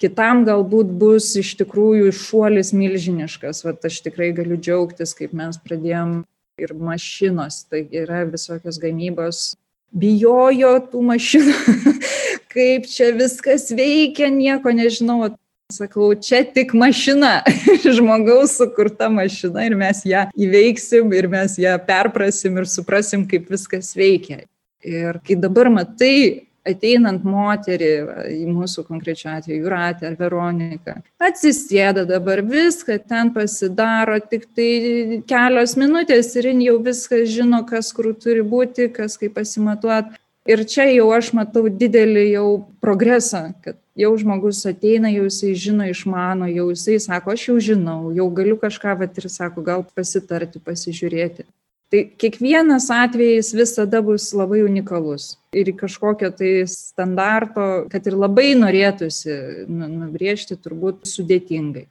kitam 0.00 0.46
galbūt 0.48 0.92
bus 0.96 1.34
iš 1.36 1.58
tikrųjų 1.60 2.12
šuolis 2.16 2.72
milžiniškas. 2.72 3.64
Vat 3.66 3.84
aš 3.84 4.00
tikrai 4.06 4.30
galiu 4.32 4.56
džiaugtis, 4.56 5.12
kaip 5.12 5.34
mes 5.36 5.58
pradėjom 5.60 6.22
ir 6.60 6.72
mašinos, 6.72 7.66
tai 7.68 7.84
yra 7.92 8.24
visokios 8.24 8.80
gamybos. 8.80 9.56
Bijojo 9.90 10.76
tų 10.92 11.02
mašinų, 11.02 11.54
kaip 12.50 12.88
čia 12.90 13.12
viskas 13.16 13.70
veikia, 13.74 14.30
nieko 14.32 14.74
nežinau. 14.74 15.32
Sakau, 15.70 16.08
čia 16.18 16.42
tik 16.42 16.72
mašina, 16.74 17.44
žmogaus 17.96 18.56
sukurta 18.58 19.06
mašina 19.06 19.68
ir 19.68 19.76
mes 19.78 20.00
ją 20.02 20.24
įveiksim 20.34 21.12
ir 21.14 21.28
mes 21.30 21.54
ją 21.62 21.76
perprasim 21.86 22.58
ir 22.58 22.66
suprasim, 22.66 23.22
kaip 23.30 23.46
viskas 23.54 23.92
veikia. 23.94 24.40
Ir 24.82 25.20
kai 25.22 25.36
dabar 25.38 25.70
matai 25.70 26.48
ateinant 26.66 27.22
moterį, 27.24 27.90
į 28.34 28.46
mūsų 28.50 28.84
konkrečiu 28.88 29.30
atveju 29.32 29.62
Juratę 29.62 30.10
ar 30.10 30.16
Veroniką, 30.18 30.96
atsisėda 31.22 32.04
dabar 32.08 32.42
viską, 32.44 32.98
ten 33.08 33.32
pasidaro 33.34 34.18
tik 34.20 34.48
tai 34.56 35.22
kelios 35.30 35.76
minutės 35.80 36.34
ir 36.36 36.50
jau 36.52 36.76
viską 36.84 37.22
žino, 37.28 37.62
kas 37.68 37.92
kur 37.96 38.12
turi 38.18 38.44
būti, 38.44 38.90
kas 38.92 39.16
kaip 39.20 39.38
pasimatuot. 39.38 40.12
Ir 40.48 40.64
čia 40.64 40.86
jau 40.88 41.10
aš 41.12 41.34
matau 41.36 41.66
didelį 41.68 42.24
jau 42.32 42.46
progresą, 42.80 43.50
kad 43.60 43.76
jau 43.98 44.10
žmogus 44.16 44.62
ateina, 44.66 45.10
jau 45.12 45.26
jisai 45.28 45.52
žino, 45.52 45.84
išmano, 45.92 46.48
jau 46.48 46.70
jisai 46.72 46.96
sako, 47.02 47.34
aš 47.36 47.48
jau 47.50 47.56
žinau, 47.60 48.00
jau 48.16 48.28
galiu 48.32 48.56
kažką, 48.60 48.96
bet 49.02 49.20
ir 49.20 49.28
sako, 49.28 49.64
gal 49.66 49.84
pasitarti, 49.84 50.62
pasižiūrėti. 50.64 51.44
Tai 51.90 52.00
kiekvienas 52.22 52.86
atvejis 52.94 53.50
visada 53.58 53.98
bus 54.06 54.28
labai 54.30 54.62
unikalus 54.62 55.34
ir 55.52 55.72
kažkokio 55.74 56.30
tai 56.38 56.52
standarto, 56.70 57.64
kad 57.90 58.06
ir 58.06 58.14
labai 58.14 58.52
norėtųsi 58.54 59.66
nu, 59.66 59.88
nubriežti, 60.04 60.54
turbūt 60.54 61.10
sudėtingai. 61.10 61.88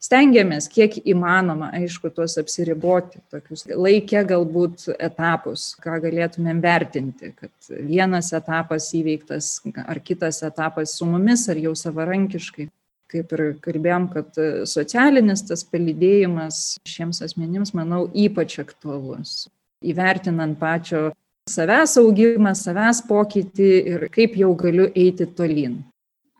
Stengiamės, 0.00 0.64
kiek 0.72 0.94
įmanoma, 1.12 1.66
aišku, 1.76 2.08
tuos 2.16 2.38
apsiriboti, 2.40 3.18
tokius 3.28 3.66
laikę 3.68 4.22
galbūt 4.30 4.86
etapus, 4.96 5.74
ką 5.84 5.98
galėtumėm 6.06 6.62
vertinti, 6.64 7.34
kad 7.36 7.52
vienas 7.68 8.32
etapas 8.32 8.88
įveiktas 8.96 9.58
ar 9.84 10.00
kitas 10.00 10.40
etapas 10.46 10.96
su 10.96 11.08
mumis 11.08 11.44
ar 11.52 11.60
jau 11.60 11.74
savarankiškai 11.76 12.70
kaip 13.10 13.32
ir 13.34 13.42
kalbėjom, 13.64 14.08
kad 14.14 14.40
socialinis 14.70 15.42
tas 15.48 15.64
palydėjimas 15.66 16.78
šiems 16.88 17.22
asmenims, 17.26 17.74
manau, 17.76 18.04
ypač 18.14 18.60
aktualus. 18.62 19.48
Įvertinant 19.82 20.58
pačio 20.60 21.10
savęs 21.50 21.96
augimą, 22.00 22.54
savęs 22.56 23.02
pokytį 23.08 23.70
ir 23.94 24.08
kaip 24.14 24.36
jau 24.38 24.52
galiu 24.58 24.88
eiti 24.94 25.26
tolyn. 25.26 25.80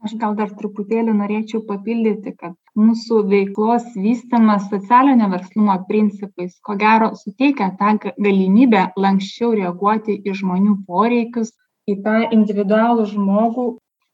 Aš 0.05 0.14
gal 0.20 0.37
dar 0.38 0.53
truputėlį 0.57 1.12
norėčiau 1.12 1.61
papildyti, 1.66 2.33
kad 2.38 2.55
mūsų 2.78 3.20
veiklos 3.30 3.87
vystimas 3.96 4.68
socialinio 4.70 5.28
verslumo 5.33 5.76
principais, 5.88 6.56
ko 6.62 6.76
gero, 6.80 7.12
suteikia 7.18 7.72
tą 7.80 7.96
galimybę 8.16 8.90
lankščiau 8.96 9.52
reaguoti 9.59 10.20
į 10.22 10.35
žmonių 10.42 10.76
poreikius, 10.87 11.52
į 11.90 12.00
tą 12.04 12.16
individualų 12.30 13.06
žmogų 13.11 13.66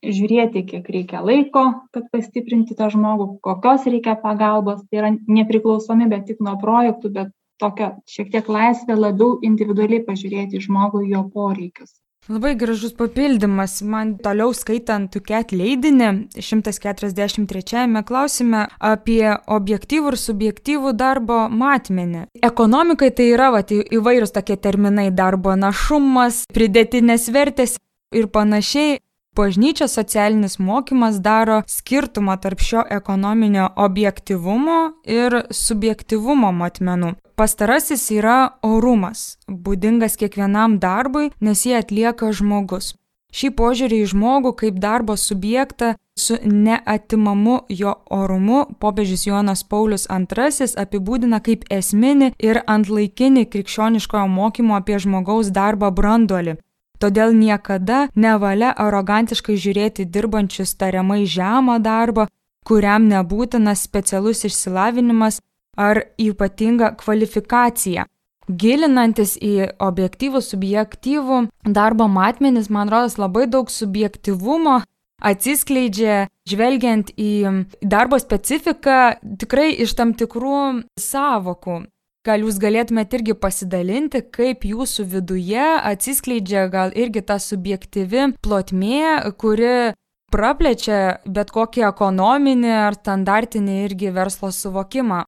žiūrėti, 0.06 0.62
kiek 0.70 0.88
reikia 0.92 1.22
laiko, 1.24 1.64
kad 1.92 2.08
pastiprinti 2.12 2.76
tą 2.78 2.88
žmogų, 2.92 3.28
kokios 3.44 3.86
reikia 3.90 4.16
pagalbos. 4.22 4.84
Tai 4.88 5.02
yra 5.02 5.12
nepriklausomybė 5.16 6.22
tik 6.28 6.42
nuo 6.44 6.56
projektų, 6.62 7.12
bet 7.18 7.34
tokia 7.62 7.94
šiek 8.10 8.32
tiek 8.32 8.48
laisvė 8.48 8.96
labiau 8.98 9.36
individualiai 9.50 10.04
pažiūrėti 10.06 10.62
žmogų 10.68 11.06
jo 11.12 11.24
poreikius. 11.32 11.94
Labai 12.28 12.56
gražus 12.58 12.90
papildymas. 12.98 13.82
Man 13.86 14.16
toliau 14.18 14.50
skaitant 14.54 15.12
Tuket 15.14 15.52
leidinį 15.54 16.08
143 16.42 18.02
klausime 18.08 18.64
apie 18.82 19.36
objektyvų 19.46 20.10
ir 20.10 20.16
subjektyvų 20.18 20.92
darbo 20.98 21.44
matmenį. 21.46 22.24
Ekonomikai 22.42 23.12
tai 23.14 23.28
yra 23.30 23.52
vat, 23.54 23.70
įvairūs 23.70 24.34
tokie 24.34 24.56
terminai- 24.58 25.12
darbo 25.22 25.54
našumas, 25.54 26.44
pridėtinės 26.50 27.30
vertės 27.30 27.78
ir 28.12 28.26
panašiai 28.26 28.98
bažnyčios 29.36 29.94
socialinis 29.94 30.58
mokymas 30.58 31.20
daro 31.22 31.62
skirtumą 31.68 32.40
tarp 32.40 32.58
šio 32.58 32.82
ekonominio 32.90 33.68
objektivumo 33.76 34.80
ir 35.04 35.42
subjektivumo 35.50 36.50
matmenų. 36.52 37.14
Pastarasis 37.36 38.08
yra 38.16 38.56
orumas, 38.64 39.36
būdingas 39.48 40.16
kiekvienam 40.16 40.78
darbui, 40.80 41.30
nes 41.40 41.66
jį 41.68 41.76
atlieka 41.82 42.30
žmogus. 42.32 42.94
Šį 43.36 43.50
požiūrį 43.58 43.98
į 44.00 44.10
žmogų 44.14 44.52
kaip 44.56 44.76
darbo 44.80 45.16
subjektą 45.20 45.94
su 46.16 46.38
neatimamu 46.40 47.58
jo 47.68 47.92
orumu 48.08 48.62
popiežius 48.80 49.26
Jonas 49.28 49.64
Paulius 49.68 50.06
II 50.08 50.68
apibūdina 50.84 51.42
kaip 51.44 51.66
esminį 51.68 52.32
ir 52.40 52.62
antlaikinį 52.64 53.44
krikščioniškojo 53.52 54.28
mokymo 54.32 54.78
apie 54.78 54.96
žmogaus 55.02 55.52
darbą 55.52 55.90
branduolį, 55.92 56.56
Todėl 56.98 57.34
niekada 57.36 58.06
nevalia 58.16 58.70
arogantiškai 58.72 59.56
žiūrėti 59.60 60.06
dirbančius 60.08 60.72
tariamai 60.80 61.24
žemą 61.28 61.76
darbą, 61.84 62.26
kuriam 62.66 63.08
nebūtinas 63.10 63.84
specialus 63.84 64.44
išsilavinimas 64.48 65.42
ar 65.76 66.02
ypatinga 66.18 66.94
kvalifikacija. 67.00 68.06
Gilinantis 68.46 69.34
į 69.42 69.72
objektyvų, 69.82 70.42
subjektyvų 70.42 71.40
darbo 71.66 72.06
matmenis, 72.06 72.70
man 72.70 72.92
rodos, 72.92 73.18
labai 73.18 73.48
daug 73.50 73.72
subjektivumo 73.72 74.80
atsiskleidžia, 75.22 76.26
žvelgiant 76.46 77.10
į 77.18 77.66
darbo 77.82 78.20
specifiką 78.22 79.18
tikrai 79.40 79.72
iš 79.82 79.96
tam 79.98 80.14
tikrų 80.14 80.86
savokų. 81.00 81.82
Gal 82.26 82.42
jūs 82.42 82.56
galėtumėte 82.58 83.20
irgi 83.20 83.36
pasidalinti, 83.38 84.24
kaip 84.34 84.64
jūsų 84.66 85.04
viduje 85.12 85.66
atsiskleidžia 85.86 86.66
gal 86.72 86.90
irgi 86.94 87.22
ta 87.22 87.38
subjektyvi 87.38 88.32
plotmė, 88.42 89.30
kuri 89.38 89.94
praplečia 90.34 91.20
bet 91.22 91.52
kokį 91.54 91.86
ekonominį 91.86 92.72
ar 92.80 92.98
standartinį 92.98 93.78
irgi 93.84 94.10
verslo 94.14 94.50
suvokimą. 94.50 95.22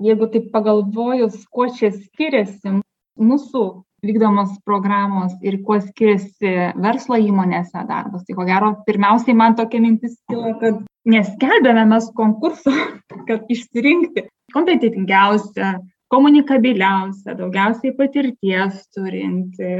Jeigu 0.00 0.30
taip 0.32 0.48
pagalvojus, 0.54 1.42
kuo 1.52 1.66
čia 1.76 1.90
skiriasi 1.92 2.78
mūsų 3.20 3.64
vykdomos 4.06 4.54
programos 4.64 5.34
ir 5.44 5.58
kuo 5.66 5.76
skiriasi 5.82 6.72
verslo 6.80 7.18
įmonėse 7.20 7.84
darbas, 7.88 8.24
tai 8.24 8.36
ko 8.38 8.46
gero 8.48 8.72
pirmiausiai 8.86 9.36
man 9.36 9.56
tokia 9.58 9.82
mintis 9.84 10.16
kilo, 10.30 10.54
kad 10.62 10.80
neskelbėme 11.08 11.84
mes 11.92 12.08
konkurso, 12.16 12.72
kad 13.28 13.44
išsirinkti 13.52 14.28
kompetitingiausią 14.54 15.74
komunikabiliausia, 16.10 17.36
daugiausiai 17.38 17.94
patirties 17.96 18.80
turinti 18.94 19.70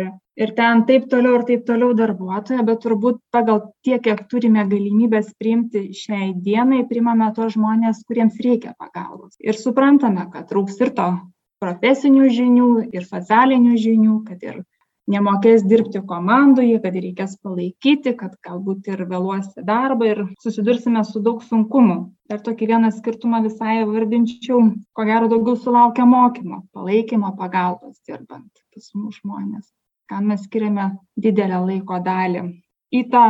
ir 0.40 0.52
ten 0.56 0.84
taip 0.88 1.08
toliau 1.10 1.40
ir 1.40 1.44
taip 1.48 1.66
toliau 1.68 1.90
darbuotoja, 1.98 2.62
bet 2.66 2.80
turbūt 2.84 3.18
pagal 3.34 3.64
tiek, 3.84 4.00
kiek 4.04 4.22
turime 4.30 4.64
galimybės 4.70 5.34
priimti 5.40 5.88
šiai 5.96 6.30
dienai, 6.46 6.84
priimame 6.88 7.28
tos 7.36 7.56
žmonės, 7.56 8.04
kuriems 8.08 8.38
reikia 8.46 8.76
pagalbos. 8.78 9.34
Ir 9.42 9.58
suprantame, 9.58 10.28
kad 10.32 10.48
trūks 10.52 10.78
ir 10.80 10.94
to 10.96 11.10
profesinių 11.60 12.30
žinių, 12.32 12.68
ir 12.94 13.04
socialinių 13.04 13.76
žinių, 13.76 14.20
kad 14.28 14.46
ir 14.46 14.62
nemokės 15.10 15.64
dirbti 15.66 16.02
komandoje, 16.06 16.78
kad 16.82 16.96
reikės 16.96 17.36
palaikyti, 17.42 18.14
kad 18.18 18.36
galbūt 18.46 18.88
ir 18.92 19.04
vėluosi 19.10 19.64
darbą 19.66 20.08
ir 20.08 20.22
susidursime 20.42 21.02
su 21.08 21.22
daug 21.24 21.42
sunkumų. 21.46 21.98
Dar 22.30 22.42
tokį 22.46 22.70
vieną 22.72 22.90
skirtumą 22.94 23.42
visai 23.46 23.80
vardinčiau, 23.88 24.60
ko 24.94 25.06
gero 25.08 25.30
daugiau 25.32 25.58
sulaukia 25.58 26.06
mokymo, 26.06 26.62
palaikymo, 26.76 27.34
pagalbos 27.38 27.98
dirbant 28.06 28.50
pas 28.74 28.92
mūsų 28.94 29.22
žmonės, 29.22 29.66
kam 30.10 30.30
mes 30.30 30.44
skiriame 30.46 30.92
didelę 31.18 31.64
laiko 31.66 31.98
dalį. 32.04 32.46
Į 32.94 33.02
tą 33.10 33.24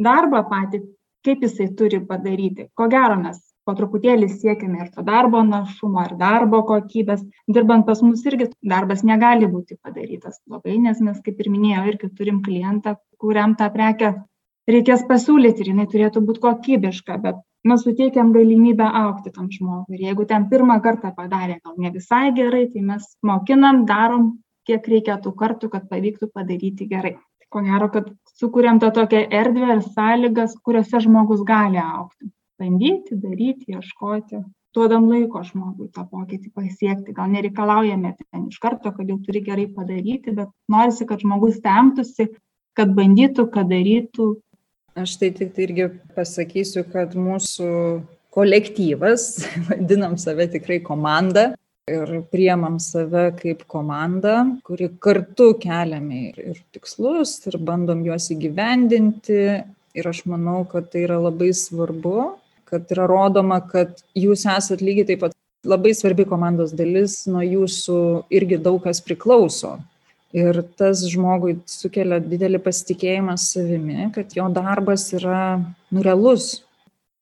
darbą 0.00 0.44
patį, 0.48 0.82
kaip 1.24 1.42
jisai 1.44 1.70
turi 1.78 2.00
padaryti. 2.04 2.68
Ko 2.76 2.88
gero 2.92 3.16
mes 3.20 3.40
po 3.66 3.74
truputėlį 3.78 4.28
siekiame 4.32 4.80
ir 4.84 4.90
to 4.94 5.04
darbo 5.06 5.42
našumo, 5.46 6.02
ir 6.08 6.16
darbo 6.20 6.62
kokybės. 6.68 7.22
Dirbant 7.56 7.86
pas 7.86 8.02
mus 8.02 8.24
irgi 8.26 8.48
darbas 8.72 9.04
negali 9.06 9.48
būti 9.50 9.78
padarytas 9.78 10.40
labai, 10.50 10.78
nes 10.82 11.00
mes, 11.06 11.20
kaip 11.24 11.40
ir 11.40 11.50
minėjau, 11.52 11.86
irgi 11.92 12.10
turim 12.18 12.42
klientą, 12.46 12.96
kuriam 13.22 13.56
tą 13.58 13.70
prekę 13.74 14.12
reikės 14.70 15.06
pasiūlyti 15.08 15.64
ir 15.64 15.72
jinai 15.72 15.88
turėtų 15.94 16.22
būti 16.26 16.44
kokybiška, 16.46 17.18
bet 17.22 17.40
mes 17.66 17.82
suteikiam 17.86 18.32
galimybę 18.34 18.86
aukti 19.02 19.34
tam 19.34 19.50
žmogui. 19.50 19.98
Ir 19.98 20.08
jeigu 20.08 20.26
ten 20.30 20.48
pirmą 20.50 20.80
kartą 20.82 21.14
padarė 21.16 21.60
gal 21.62 21.78
ne 21.78 21.94
visai 21.94 22.30
gerai, 22.38 22.66
tai 22.74 22.82
mes 22.92 23.06
mokinam, 23.26 23.84
darom, 23.86 24.32
kiek 24.66 24.86
reikia 24.94 25.18
tų 25.22 25.34
kartų, 25.38 25.70
kad 25.70 25.88
pavyktų 25.90 26.30
padaryti 26.34 26.90
gerai. 26.90 27.16
Ko 27.52 27.60
gero, 27.60 27.90
kad 27.92 28.06
sukūrėm 28.40 28.78
tą 28.80 28.88
tokią 28.96 29.26
erdvę 29.40 29.74
ir 29.74 29.82
sąlygas, 29.84 30.54
kuriuose 30.64 31.02
žmogus 31.04 31.42
gali 31.46 31.82
aukti 31.82 32.32
bandyti, 32.60 33.16
daryti, 33.20 33.72
ieškoti. 33.76 34.42
Duodam 34.72 35.04
laiko 35.10 35.42
žmogui 35.44 35.90
tą 35.92 36.06
pokytį 36.08 36.52
pasiekti. 36.56 37.12
Gal 37.16 37.28
nereikalaujame 37.34 38.14
ten 38.22 38.46
iš 38.48 38.56
karto, 38.62 38.92
kad 38.96 39.08
jau 39.08 39.18
turi 39.20 39.42
gerai 39.44 39.66
padaryti, 39.68 40.32
bet 40.32 40.48
norisi, 40.72 41.04
kad 41.08 41.20
žmogus 41.20 41.60
temtųsi, 41.64 42.30
kad 42.78 42.94
bandytų, 42.96 43.50
kad 43.52 43.68
darytų. 43.68 44.30
Aš 44.96 45.18
tai 45.20 45.30
tik 45.36 45.52
tai 45.56 45.66
irgi 45.68 45.90
pasakysiu, 46.16 46.86
kad 46.88 47.12
mūsų 47.16 47.68
kolektyvas, 48.32 49.26
vadinam 49.68 50.16
save 50.20 50.48
tikrai 50.56 50.80
komanda 50.84 51.52
ir 51.90 52.22
priemam 52.30 52.78
save 52.80 53.32
kaip 53.38 53.64
komandą, 53.68 54.36
kuri 54.64 54.88
kartu 55.02 55.52
keliame 55.60 56.28
ir, 56.30 56.38
ir 56.52 56.60
tikslus 56.74 57.40
ir 57.50 57.58
bandom 57.58 58.04
juos 58.06 58.30
įgyvendinti. 58.34 59.42
Ir 59.92 60.06
aš 60.08 60.22
manau, 60.30 60.62
kad 60.64 60.86
tai 60.92 61.02
yra 61.04 61.18
labai 61.20 61.50
svarbu, 61.52 62.32
kad 62.72 62.90
yra 62.94 63.06
rodoma, 63.10 63.60
kad 63.68 64.00
jūs 64.16 64.46
esat 64.48 64.80
lygiai 64.80 65.10
taip 65.12 65.22
pat 65.26 65.36
labai 65.68 65.92
svarbi 65.94 66.26
komandos 66.26 66.72
dalis, 66.74 67.22
nuo 67.30 67.42
jūsų 67.44 67.98
irgi 68.34 68.58
daug 68.62 68.80
kas 68.82 69.02
priklauso. 69.04 69.76
Ir 70.32 70.62
tas 70.80 71.02
žmogui 71.12 71.58
sukelia 71.68 72.16
didelį 72.24 72.62
pasitikėjimą 72.64 73.36
savimi, 73.36 74.08
kad 74.14 74.32
jo 74.32 74.46
darbas 74.48 75.10
yra 75.12 75.60
nurealus. 75.92 76.62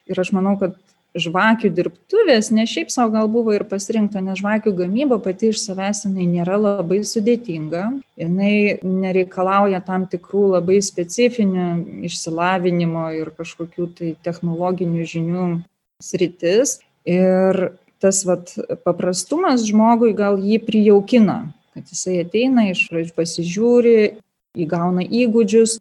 Ir 0.07 0.23
aš 0.23 0.31
manau, 0.37 0.55
kad 0.61 0.79
žvakių 1.19 1.71
dirbtuvės 1.75 2.51
ne 2.55 2.67
šiaip 2.69 2.91
savo 2.93 3.15
gal 3.17 3.29
buvo 3.31 3.55
ir 3.57 3.65
pasirinkta, 3.69 4.23
nes 4.23 4.39
žvakių 4.39 4.73
gamyba 4.79 5.19
pati 5.23 5.51
iš 5.51 5.63
savęs 5.65 6.05
jinai 6.07 6.29
nėra 6.31 6.59
labai 6.61 7.01
sudėtinga, 7.07 7.87
jinai 8.21 8.79
nereikalauja 8.87 9.83
tam 9.87 10.07
tikrų 10.11 10.47
labai 10.55 10.79
specifinių 10.85 11.69
išsilavinimo 12.07 13.09
ir 13.19 13.33
kažkokių 13.39 13.91
tai 13.99 14.15
technologinių 14.27 15.09
žinių 15.15 15.51
sritis. 16.03 16.79
Ir 17.09 17.73
tas 18.01 18.23
vat, 18.29 18.53
paprastumas 18.85 19.67
žmogui 19.69 20.13
gal 20.17 20.39
jį 20.41 20.61
prijaukina, 20.65 21.43
kad 21.75 21.91
jisai 21.91 22.21
ateina, 22.25 22.71
iš 22.71 22.87
pradžių 22.93 23.15
pasižiūri, 23.17 23.97
įgauna 24.61 25.05
įgūdžius, 25.07 25.79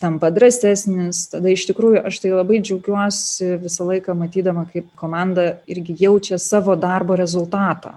tampa 0.00 0.30
drąsesnis, 0.34 1.26
tada 1.32 1.52
iš 1.52 1.66
tikrųjų 1.70 2.02
aš 2.08 2.20
tai 2.22 2.32
labai 2.34 2.60
džiaugiuosi 2.64 3.56
visą 3.62 3.86
laiką 3.90 4.16
matydama, 4.18 4.66
kaip 4.72 4.88
komanda 4.98 5.56
irgi 5.70 5.96
jaučia 6.00 6.38
savo 6.42 6.76
darbo 6.76 7.16
rezultatą, 7.18 7.96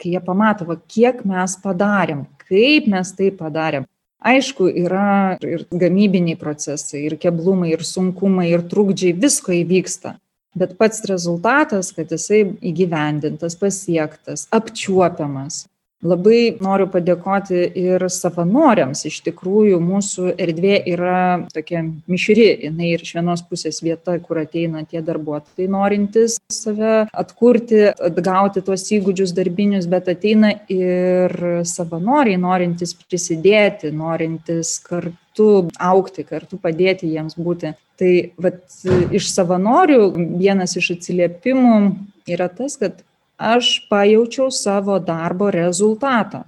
kai 0.00 0.14
jie 0.14 0.22
pamato, 0.24 0.66
va, 0.68 0.78
kiek 0.88 1.24
mes 1.28 1.56
padarėm, 1.62 2.26
kaip 2.46 2.88
mes 2.90 3.14
tai 3.16 3.30
padarėm. 3.36 3.88
Aišku, 4.20 4.66
yra 4.76 5.38
ir 5.40 5.64
gamybiniai 5.72 6.36
procesai, 6.36 7.06
ir 7.08 7.16
keblumai, 7.20 7.70
ir 7.72 7.86
sunkumai, 7.88 8.50
ir 8.52 8.66
trukdžiai, 8.68 9.14
visko 9.16 9.54
įvyksta. 9.56 10.18
Bet 10.60 10.74
pats 10.76 11.04
rezultatas, 11.08 11.92
kad 11.96 12.10
jisai 12.10 12.42
įgyvendintas, 12.68 13.54
pasiektas, 13.56 14.44
apčiuopiamas, 14.52 15.62
Labai 16.00 16.54
noriu 16.64 16.86
padėkoti 16.88 17.58
ir 17.76 18.06
savanoriams. 18.08 19.02
Iš 19.04 19.18
tikrųjų, 19.26 19.76
mūsų 19.84 20.30
erdvė 20.40 20.78
yra 20.88 21.16
tokia 21.52 21.82
mišri. 22.08 22.46
Jis 22.64 22.78
ir 22.88 23.04
iš 23.04 23.10
vienos 23.18 23.42
pusės 23.44 23.82
vieta, 23.84 24.14
kur 24.24 24.40
ateina 24.40 24.86
tie 24.88 25.02
darbuotojai 25.04 25.68
norintys 25.68 26.38
save 26.48 27.02
atkurti, 27.12 27.82
atgauti 27.92 28.62
tuos 28.64 28.86
įgūdžius 28.96 29.34
darbinius, 29.36 29.90
bet 29.92 30.08
ateina 30.08 30.54
ir 30.72 31.36
savanoriai 31.68 32.40
norintys 32.40 32.96
prisidėti, 32.96 33.92
norintys 33.92 34.78
kartu 34.86 35.68
aukti, 35.76 36.24
kartu 36.24 36.56
padėti 36.64 37.12
jiems 37.12 37.36
būti. 37.36 37.74
Tai 38.00 38.14
vat, 38.40 38.64
iš 39.12 39.28
savanorių 39.34 40.00
vienas 40.40 40.78
iš 40.80 40.94
atsiliepimų 40.96 41.76
yra 42.32 42.48
tas, 42.48 42.80
kad 42.80 43.04
aš 43.40 43.88
pajaučiau 43.88 44.50
savo 44.52 44.98
darbo 45.00 45.50
rezultatą. 45.50 46.44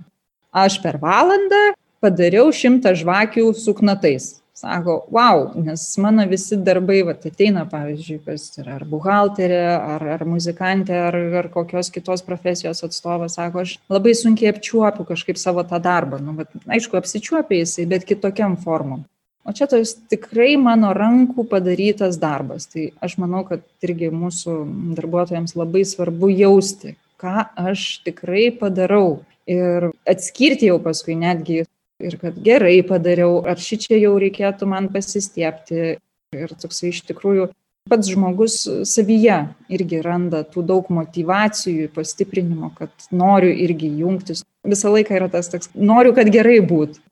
Aš 0.53 0.79
per 0.85 1.01
valandą 1.01 1.73
padariau 2.05 2.53
šimtą 2.53 2.93
žvakių 3.01 3.49
su 3.57 3.73
knatais. 3.79 4.43
Sako, 4.63 4.99
wow, 5.11 5.49
nes 5.57 5.83
mano 5.99 6.27
visi 6.29 6.59
darbai, 6.61 7.01
va, 7.09 7.15
ateina, 7.17 7.65
pavyzdžiui, 7.67 8.19
kas 8.27 8.45
yra 8.61 8.77
ar 8.77 8.85
buhalterė, 8.87 9.63
ar, 9.95 10.05
ar 10.19 10.25
muzikantė, 10.29 10.99
ar, 11.09 11.17
ar 11.41 11.49
kokios 11.55 11.89
kitos 11.91 12.23
profesijos 12.23 12.85
atstovas, 12.87 13.39
sako, 13.41 13.65
aš 13.65 13.73
labai 13.91 14.13
sunkiai 14.15 14.53
apčiuopiu 14.53 15.09
kažkaip 15.09 15.41
savo 15.41 15.65
tą 15.67 15.81
darbą. 15.83 16.21
Nu, 16.23 16.37
va, 16.37 16.47
aišku, 16.77 17.01
apsičiuopia 17.01 17.63
jisai, 17.65 17.89
bet 17.91 18.07
kitokiam 18.07 18.59
formom. 18.61 19.07
O 19.45 19.53
čia 19.53 19.67
tos 19.67 19.97
tikrai 20.11 20.55
mano 20.61 20.93
rankų 20.95 21.45
padarytas 21.51 22.19
darbas. 22.23 22.69
Tai 22.71 22.93
aš 23.03 23.17
manau, 23.19 23.43
kad 23.49 23.65
irgi 23.83 24.13
mūsų 24.15 24.59
darbuotojams 24.99 25.57
labai 25.59 25.83
svarbu 25.89 26.31
jausti, 26.31 26.95
ką 27.19 27.49
aš 27.59 28.03
tikrai 28.07 28.51
padarau. 28.55 29.25
Ir 29.51 29.91
atskirti 30.07 30.69
jau 30.71 30.79
paskui 30.83 31.17
netgi 31.19 31.65
ir 32.03 32.15
kad 32.21 32.39
gerai 32.45 32.79
padariau, 32.87 33.41
ar 33.43 33.59
ši 33.59 33.81
čia 33.87 33.99
jau 33.99 34.15
reikėtų 34.23 34.69
man 34.71 34.87
pasistiepti. 34.95 35.97
Ir 36.33 36.55
toksai 36.63 36.93
iš 36.93 37.03
tikrųjų 37.11 37.51
pats 37.91 38.09
žmogus 38.15 38.61
savyje 38.89 39.41
irgi 39.75 39.99
randa 40.07 40.45
tų 40.47 40.63
daug 40.71 40.87
motivacijų, 40.95 41.91
pastiprinimo, 41.97 42.71
kad 42.79 43.11
noriu 43.11 43.51
irgi 43.51 43.91
jungtis. 44.01 44.45
Visą 44.63 44.95
laiką 44.95 45.19
yra 45.19 45.29
tas 45.33 45.51
toks, 45.51 45.73
noriu, 45.75 46.15
kad 46.15 46.31
gerai 46.33 46.61
būtų, 46.63 47.03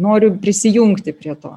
noriu 0.00 0.32
prisijungti 0.40 1.12
prie 1.12 1.36
to. 1.36 1.52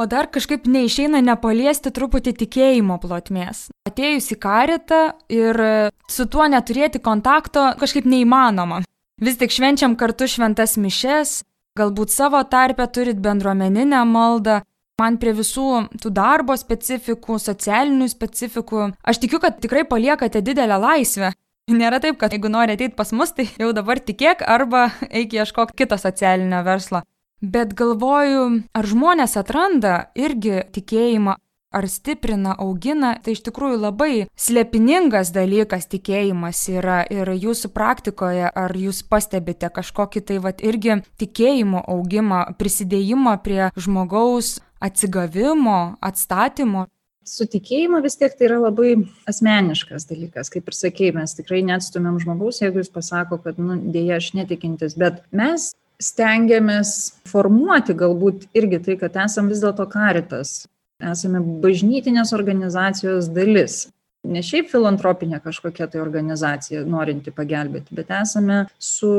O 0.00 0.06
dar 0.08 0.30
kažkaip 0.32 0.64
neišeina 0.64 1.18
nepaliesti 1.20 1.90
truputį 1.92 2.32
tikėjimo 2.40 2.94
plotmės. 3.02 3.66
Atėjus 3.84 4.30
į 4.32 4.36
karitą 4.40 5.00
ir 5.28 5.60
su 6.08 6.24
tuo 6.24 6.46
neturėti 6.48 7.02
kontakto 7.04 7.66
kažkaip 7.82 8.08
neįmanoma. 8.08 8.80
Vis 9.20 9.36
tik 9.36 9.52
švenčiam 9.52 9.98
kartu 10.00 10.24
šventas 10.24 10.78
mišes, 10.80 11.42
galbūt 11.76 12.14
savo 12.14 12.40
tarpę 12.48 12.88
turit 12.88 13.20
bendruomeninę 13.20 14.00
maldą. 14.08 14.62
Man 15.00 15.20
prie 15.20 15.36
visų 15.36 15.68
tų 16.00 16.14
darbo 16.16 16.56
specifikų, 16.56 17.36
socialinių 17.36 18.08
specifikų, 18.08 18.88
aš 19.04 19.20
tikiu, 19.20 19.36
kad 19.44 19.60
tikrai 19.60 19.84
paliekate 19.88 20.40
didelę 20.44 20.80
laisvę. 20.80 21.34
Nėra 21.76 22.00
taip, 22.00 22.16
kad 22.20 22.32
jeigu 22.32 22.48
nori 22.48 22.72
ateiti 22.72 22.96
pas 22.96 23.12
mus, 23.12 23.36
tai 23.36 23.50
jau 23.60 23.74
dabar 23.76 24.00
tikėk 24.00 24.48
arba 24.48 24.88
eik 25.12 25.36
ieškok 25.36 25.76
kito 25.76 26.00
socialinio 26.00 26.64
verslo. 26.64 27.04
Bet 27.40 27.72
galvoju, 27.72 28.66
ar 28.76 28.86
žmonės 28.86 29.38
atranda 29.40 30.10
irgi 30.12 30.60
tikėjimą, 30.76 31.38
ar 31.72 31.86
stiprina, 31.88 32.52
augina, 32.58 33.14
tai 33.22 33.32
iš 33.36 33.44
tikrųjų 33.46 33.78
labai 33.80 34.12
slėpiningas 34.36 35.30
dalykas 35.32 35.88
tikėjimas 35.88 36.60
yra. 36.68 37.00
Ir 37.08 37.30
jūsų 37.32 37.70
praktikoje, 37.72 38.50
ar 38.50 38.76
jūs 38.76 39.00
pastebite 39.06 39.70
kažkokį 39.72 40.24
tai 40.26 40.38
vad 40.42 40.60
irgi 40.60 41.00
tikėjimo 41.22 41.84
augimą, 41.88 42.44
prisidėjimą 42.60 43.36
prie 43.44 43.70
žmogaus 43.78 44.58
atsigavimo, 44.82 45.96
atstatymo. 46.04 46.88
Su 47.24 47.46
tikėjimu 47.46 48.00
vis 48.02 48.16
tiek 48.18 48.32
tai 48.36 48.48
yra 48.48 48.58
labai 48.64 48.94
asmeniškas 49.28 50.08
dalykas, 50.08 50.48
kaip 50.50 50.68
ir 50.68 50.76
sakėjai, 50.76 51.16
mes 51.20 51.36
tikrai 51.36 51.60
neatstumėm 51.68 52.16
žmogaus, 52.20 52.62
jeigu 52.64 52.80
jis 52.80 52.90
pasako, 52.90 53.38
kad, 53.44 53.60
nu, 53.60 53.76
dėja, 53.92 54.18
aš 54.18 54.32
netikintis, 54.40 54.96
bet 54.98 55.20
mes 55.30 55.70
stengiamės 56.00 56.92
formuoti 57.28 57.94
galbūt 57.98 58.48
irgi 58.56 58.80
tai, 58.86 58.98
kad 59.00 59.16
esam 59.24 59.50
vis 59.52 59.62
dėlto 59.62 59.86
karitas, 59.90 60.64
esame 61.00 61.40
bažnytinės 61.62 62.34
organizacijos 62.36 63.30
dalis. 63.32 63.86
Ne 64.20 64.42
šiaip 64.44 64.68
filantropinė 64.68 65.38
kažkokia 65.40 65.86
tai 65.88 66.02
organizacija 66.02 66.82
norinti 66.84 67.32
pagelbėti, 67.32 67.94
bet 67.96 68.10
esame 68.12 68.66
su 68.76 69.12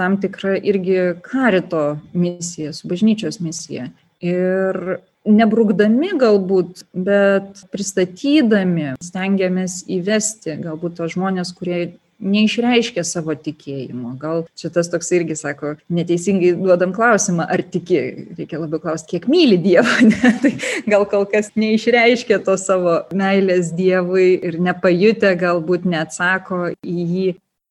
tam 0.00 0.16
tikra 0.18 0.56
irgi 0.58 1.12
karito 1.22 2.00
misija, 2.10 2.72
su 2.74 2.90
bažnyčios 2.90 3.38
misija. 3.38 3.86
Ir 4.18 4.98
nebrukdami 5.28 6.10
galbūt, 6.18 6.82
bet 6.90 7.62
pristatydami 7.70 8.96
stengiamės 9.04 9.84
įvesti 9.86 10.58
galbūt 10.64 10.98
tos 10.98 11.14
žmonės, 11.14 11.54
kurie 11.54 11.80
neišreiškia 12.18 13.04
savo 13.06 13.34
tikėjimo. 13.38 14.14
Gal 14.20 14.44
čia 14.58 14.70
tas 14.74 14.90
toks 14.90 15.10
irgi 15.14 15.36
sako, 15.38 15.74
neteisingai 15.92 16.52
duodam 16.58 16.92
klausimą, 16.96 17.46
ar 17.46 17.62
tiki, 17.62 18.00
reikia 18.38 18.60
labiau 18.60 18.82
klausti, 18.82 19.14
kiek 19.14 19.28
myli 19.30 19.58
Dievą. 19.62 19.96
Ne? 20.08 20.30
Tai 20.42 20.50
gal 20.88 21.04
kol 21.10 21.26
kas 21.28 21.50
neišreiškia 21.58 22.40
to 22.46 22.54
savo 22.58 22.94
meilės 23.14 23.70
Dievui 23.76 24.38
ir 24.48 24.58
nepajutę 24.62 25.34
galbūt 25.38 25.86
neatsako 25.88 26.72
į 26.82 27.04
jį. 27.12 27.28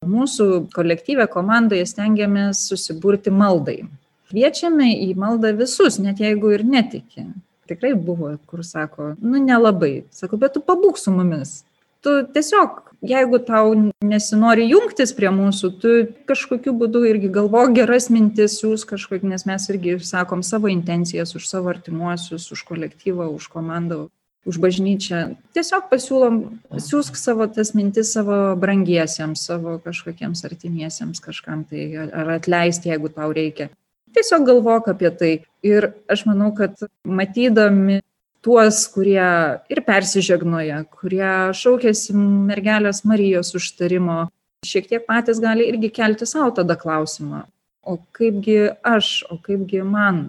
Mūsų 0.07 0.67
kolektyvė 0.75 1.25
komandoje 1.31 1.87
stengiamės 1.89 2.61
susiburti 2.69 3.33
maldai. 3.33 3.81
Kviečiame 4.29 4.91
į 5.07 5.13
maldą 5.19 5.53
visus, 5.57 5.97
net 6.03 6.21
jeigu 6.21 6.51
ir 6.53 6.63
netiki. 6.67 7.25
Tikrai 7.67 7.93
buvo, 7.95 8.35
kur 8.47 8.63
sako, 8.63 9.15
nu 9.19 9.41
nelabai. 9.43 10.05
Sako, 10.13 10.39
bet 10.39 10.55
tu 10.55 10.63
pabūk 10.63 10.99
su 11.01 11.11
mumis. 11.15 11.61
Tu 12.05 12.13
tiesiog 12.35 12.86
jeigu 13.01 13.39
tau 13.45 13.73
nesinori 14.03 14.67
jungtis 14.71 15.13
prie 15.15 15.29
mūsų, 15.33 15.71
tu 15.81 15.93
kažkokiu 16.29 16.73
būdu 16.77 17.03
irgi 17.09 17.29
galvok 17.33 17.75
geras 17.77 18.09
mintis, 18.13 18.59
jūs 18.63 18.85
kažkokį, 18.89 19.31
nes 19.33 19.45
mes 19.49 19.69
irgi 19.71 19.97
sakom 20.03 20.43
savo 20.43 20.71
intencijas 20.71 21.35
už 21.37 21.47
savo 21.49 21.71
artimuosius, 21.73 22.49
už 22.51 22.63
kolektyvą, 22.67 23.29
už 23.33 23.49
komandą, 23.53 24.07
už 24.47 24.59
bažnyčią. 24.63 25.35
Tiesiog 25.57 25.89
pasiūlom, 25.91 26.39
siūsk 26.79 27.19
savo 27.19 27.47
tas 27.51 27.73
mintis 27.77 28.13
savo 28.15 28.55
brangiesiems, 28.59 29.43
savo 29.49 29.77
kažkokiems 29.83 30.45
artimiesiems 30.47 31.21
kažkam 31.23 31.65
tai, 31.67 31.89
ar 32.07 32.37
atleisti, 32.39 32.93
jeigu 32.93 33.11
tau 33.13 33.33
reikia. 33.35 33.69
Tiesiog 34.15 34.47
galvok 34.47 34.87
apie 34.93 35.11
tai. 35.13 35.33
Ir 35.65 35.91
aš 36.09 36.23
manau, 36.29 36.53
kad 36.55 36.79
matydami 37.03 38.01
tuos, 38.45 38.83
kurie 38.93 39.27
ir 39.71 39.81
persižegnoja, 39.87 40.83
kurie 40.99 41.31
šaukėsi 41.57 42.15
mergelės 42.17 43.03
Marijos 43.07 43.53
užtarimo, 43.57 44.27
šiek 44.65 44.89
tiek 44.89 45.05
patys 45.07 45.41
gali 45.43 45.67
irgi 45.71 45.91
kelti 45.93 46.27
savo 46.29 46.51
tada 46.59 46.77
klausimą, 46.79 47.45
o 47.87 47.97
kaipgi 48.17 48.59
aš, 48.85 49.23
o 49.31 49.39
kaipgi 49.41 49.83
man. 49.85 50.27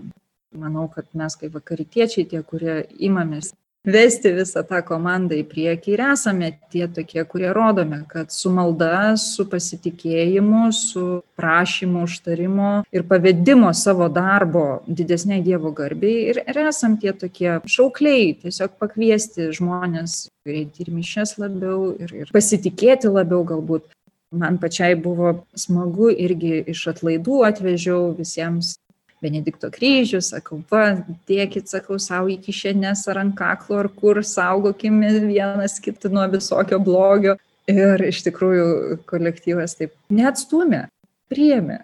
Manau, 0.59 0.87
kad 0.89 1.05
mes 1.13 1.35
kaip 1.37 1.53
vakaritiečiai, 1.53 2.25
tie, 2.31 2.41
kurie 2.41 2.81
imamės 3.05 3.53
vesti 3.93 4.33
visą 4.37 4.63
tą 4.69 4.81
komandą 4.87 5.37
į 5.39 5.45
priekį 5.49 5.93
ir 5.95 6.03
esame 6.13 6.51
tie 6.73 6.87
tokie, 6.93 7.23
kurie 7.29 7.51
rodome, 7.57 8.03
kad 8.11 8.33
su 8.35 8.53
malda, 8.55 9.17
su 9.21 9.47
pasitikėjimu, 9.51 10.69
su 10.77 11.05
prašymu 11.39 12.05
užtarimo 12.07 12.73
ir 12.95 13.07
pavedimo 13.09 13.73
savo 13.75 14.09
darbo 14.13 14.83
didesniai 14.87 15.43
Dievo 15.45 15.73
garbiai 15.73 16.33
ir, 16.33 16.43
ir 16.45 16.63
esam 16.69 16.99
tie 17.01 17.15
tokie 17.17 17.59
šaukliai, 17.67 18.35
tiesiog 18.43 18.75
pakviesti 18.81 19.51
žmonės, 19.57 20.27
eiti 20.49 20.85
ir 20.85 20.93
mišes 20.95 21.39
labiau 21.41 21.93
ir, 21.99 22.17
ir 22.25 22.35
pasitikėti 22.35 23.11
labiau 23.13 23.45
galbūt. 23.49 23.89
Man 24.29 24.59
pačiai 24.61 24.93
buvo 25.01 25.47
smagu 25.57 26.11
irgi 26.13 26.59
iš 26.69 26.83
atlaidų 26.93 27.39
atvežiau 27.49 28.11
visiems 28.19 28.75
Benedikto 29.19 29.71
kryžių, 29.75 30.21
sakau, 30.23 30.61
va, 30.71 31.01
dėkit, 31.27 31.67
sakau, 31.71 31.97
savo 31.99 32.31
į 32.31 32.37
kišenės 32.45 33.03
ar 33.11 33.19
ant 33.25 33.35
kaklo 33.39 33.81
ar 33.83 33.89
kur, 33.91 34.21
saugokime 34.23 35.11
vienas 35.25 35.79
kitą 35.83 36.13
nuo 36.15 36.27
visokio 36.31 36.79
blogio. 36.79 37.35
Ir 37.69 38.01
iš 38.07 38.23
tikrųjų 38.25 39.01
kolektyvas 39.11 39.75
taip 39.77 39.93
neatstumė, 40.15 40.87
priėmė. 41.29 41.83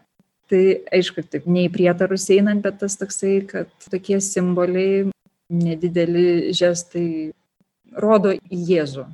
Tai 0.48 0.62
aišku, 0.94 1.24
taip 1.28 1.48
nei 1.50 1.66
prietarus 1.72 2.28
einant, 2.32 2.62
bet 2.64 2.78
tas 2.80 2.96
toksai, 3.00 3.34
kad 3.48 3.68
tokie 3.90 4.20
simboliai, 4.22 5.10
nedideli 5.52 6.54
žestai 6.56 7.32
rodo 8.00 8.32
į 8.32 8.62
Jėzų. 8.70 9.04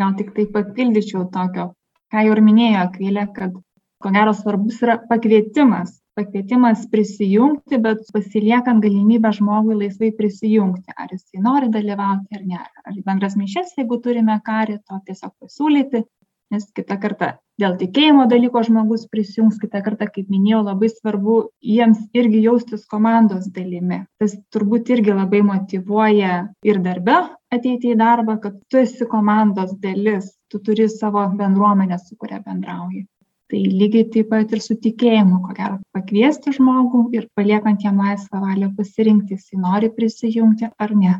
Gal 0.00 0.16
tik 0.18 0.32
tai 0.34 0.48
papildyčiau 0.50 1.28
tokio, 1.34 1.70
ką 2.10 2.24
jau 2.26 2.34
ir 2.34 2.42
minėjo 2.46 2.84
Akvilė, 2.86 3.28
kad 3.36 3.54
ko 4.00 4.12
gero 4.14 4.34
svarbus 4.34 4.80
yra 4.82 4.96
pakvietimas 5.10 5.99
pakvietimas 6.18 6.86
prisijungti, 6.92 7.78
bet 7.82 8.06
pasiliekant 8.14 8.82
galimybę 8.84 9.32
žmogui 9.36 9.76
laisvai 9.82 10.12
prisijungti, 10.16 10.94
ar 10.96 11.12
jisai 11.14 11.42
nori 11.44 11.70
dalyvauti 11.72 12.38
ar 12.38 12.46
ne, 12.46 12.62
ar 12.86 13.02
bendras 13.06 13.36
mišes, 13.40 13.76
jeigu 13.78 14.00
turime 14.04 14.40
karito, 14.46 14.98
tiesiog 15.06 15.36
pasiūlyti, 15.44 16.02
nes 16.50 16.66
kitą 16.74 16.96
kartą 17.02 17.30
dėl 17.60 17.76
tikėjimo 17.80 18.24
dalyko 18.30 18.62
žmogus 18.66 19.06
prisijungs, 19.12 19.58
kitą 19.62 19.82
kartą, 19.86 20.08
kaip 20.14 20.30
minėjau, 20.32 20.62
labai 20.70 20.90
svarbu 20.92 21.36
jiems 21.74 22.00
irgi 22.16 22.42
jaustis 22.46 22.86
komandos 22.90 23.50
dalimi. 23.54 24.00
Tas 24.22 24.34
turbūt 24.54 24.90
irgi 24.96 25.14
labai 25.14 25.44
motivuoja 25.46 26.40
ir 26.66 26.82
darbe 26.86 27.20
ateiti 27.54 27.92
į 27.94 28.00
darbą, 28.00 28.38
kad 28.42 28.58
tu 28.70 28.82
esi 28.82 29.06
komandos 29.14 29.76
dalis, 29.84 30.34
tu 30.50 30.62
turi 30.64 30.88
savo 30.90 31.26
bendruomenę, 31.36 32.00
su 32.02 32.16
kuria 32.16 32.42
bendrauji 32.46 33.06
tai 33.50 33.60
lygiai 33.66 34.06
taip 34.14 34.30
pat 34.32 34.52
ir 34.54 34.62
su 34.64 34.76
tikėjimu 34.84 35.40
ko 35.46 35.56
gero 35.58 35.78
pakviesti 35.96 36.54
žmogų 36.56 37.02
ir 37.18 37.26
paliekant 37.36 37.82
jam 37.84 37.98
laisvą 38.04 38.42
valią 38.44 38.70
pasirinkti, 38.76 39.36
jisai 39.38 39.60
nori 39.64 39.90
prisijungti 39.96 40.70
ar 40.78 40.94
ne. 41.02 41.18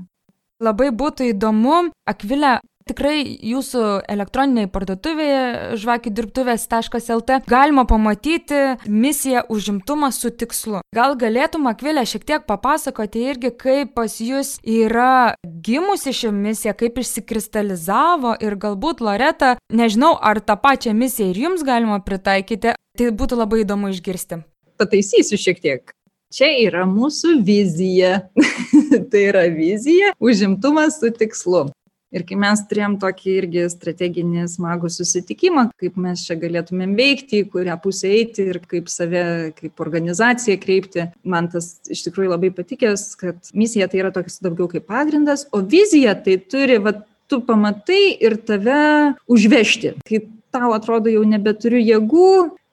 Labai 0.60 0.90
būtų 0.92 1.30
įdomu, 1.32 1.76
Akvilė, 2.10 2.58
tikrai 2.90 3.22
jūsų 3.46 3.85
elektroninėje 4.11 4.70
parduotuvėje 4.74 5.42
žvakidirbtuvės.lt 5.81 7.40
galima 7.50 7.87
pamatyti 7.88 8.61
misiją 8.90 9.44
užimtumas 9.53 10.20
su 10.20 10.33
tikslu. 10.35 10.83
Gal 10.94 11.16
galėtum, 11.20 11.68
Akvilė, 11.70 12.05
šiek 12.09 12.26
tiek 12.26 12.46
papasakoti 12.48 13.22
irgi, 13.31 13.53
kaip 13.55 13.94
pas 13.96 14.18
jūs 14.20 14.57
yra 14.66 15.37
gimusi 15.64 16.14
ši 16.16 16.33
misija, 16.35 16.74
kaip 16.74 16.98
išsikristalizavo 17.00 18.35
ir 18.42 18.59
galbūt 18.61 19.05
Loreta, 19.05 19.55
nežinau, 19.72 20.16
ar 20.18 20.42
tą 20.42 20.59
pačią 20.61 20.94
misiją 20.96 21.31
ir 21.31 21.44
jums 21.46 21.64
galima 21.66 22.00
pritaikyti, 22.05 22.74
tai 22.98 23.14
būtų 23.14 23.40
labai 23.40 23.64
įdomu 23.64 23.94
išgirsti. 23.94 24.42
Pataisysiu 24.81 25.38
šiek 25.40 25.62
tiek. 25.62 25.96
Čia 26.31 26.46
yra 26.62 26.85
mūsų 26.87 27.40
vizija. 27.42 28.20
tai 29.11 29.22
yra 29.33 29.48
vizija 29.50 30.12
užimtumas 30.22 31.00
su 31.03 31.11
tikslu. 31.11 31.66
Ir 32.10 32.24
kai 32.26 32.36
mes 32.42 32.62
turėjom 32.66 32.96
tokį 33.02 33.34
irgi 33.38 33.66
strateginį 33.70 34.48
smagų 34.50 34.90
susitikimą, 34.90 35.68
kaip 35.78 35.98
mes 36.00 36.24
čia 36.26 36.34
galėtumėm 36.40 36.96
veikti, 36.98 37.44
į 37.44 37.50
kurią 37.52 37.76
pusę 37.82 38.10
eiti 38.10 38.48
ir 38.50 38.58
kaip 38.70 38.90
save, 38.90 39.22
kaip 39.58 39.84
organizaciją 39.84 40.58
kreipti, 40.62 41.06
man 41.22 41.46
tas 41.52 41.76
iš 41.86 42.02
tikrųjų 42.08 42.32
labai 42.34 42.50
patikęs, 42.56 43.06
kad 43.20 43.52
misija 43.54 43.86
tai 43.90 44.02
yra 44.02 44.10
toks 44.14 44.40
daugiau 44.42 44.66
kaip 44.72 44.88
pagrindas, 44.90 45.46
o 45.54 45.62
vizija 45.62 46.16
tai 46.18 46.40
turi, 46.42 46.80
va, 46.82 46.96
tu 47.30 47.38
pamatai 47.46 48.02
ir 48.18 48.40
tave 48.42 49.14
užvežti. 49.30 49.94
Kai 50.02 50.24
tau 50.50 50.74
atrodo 50.74 51.12
jau 51.14 51.22
nebeturiu 51.22 51.78
jėgų, 51.78 52.30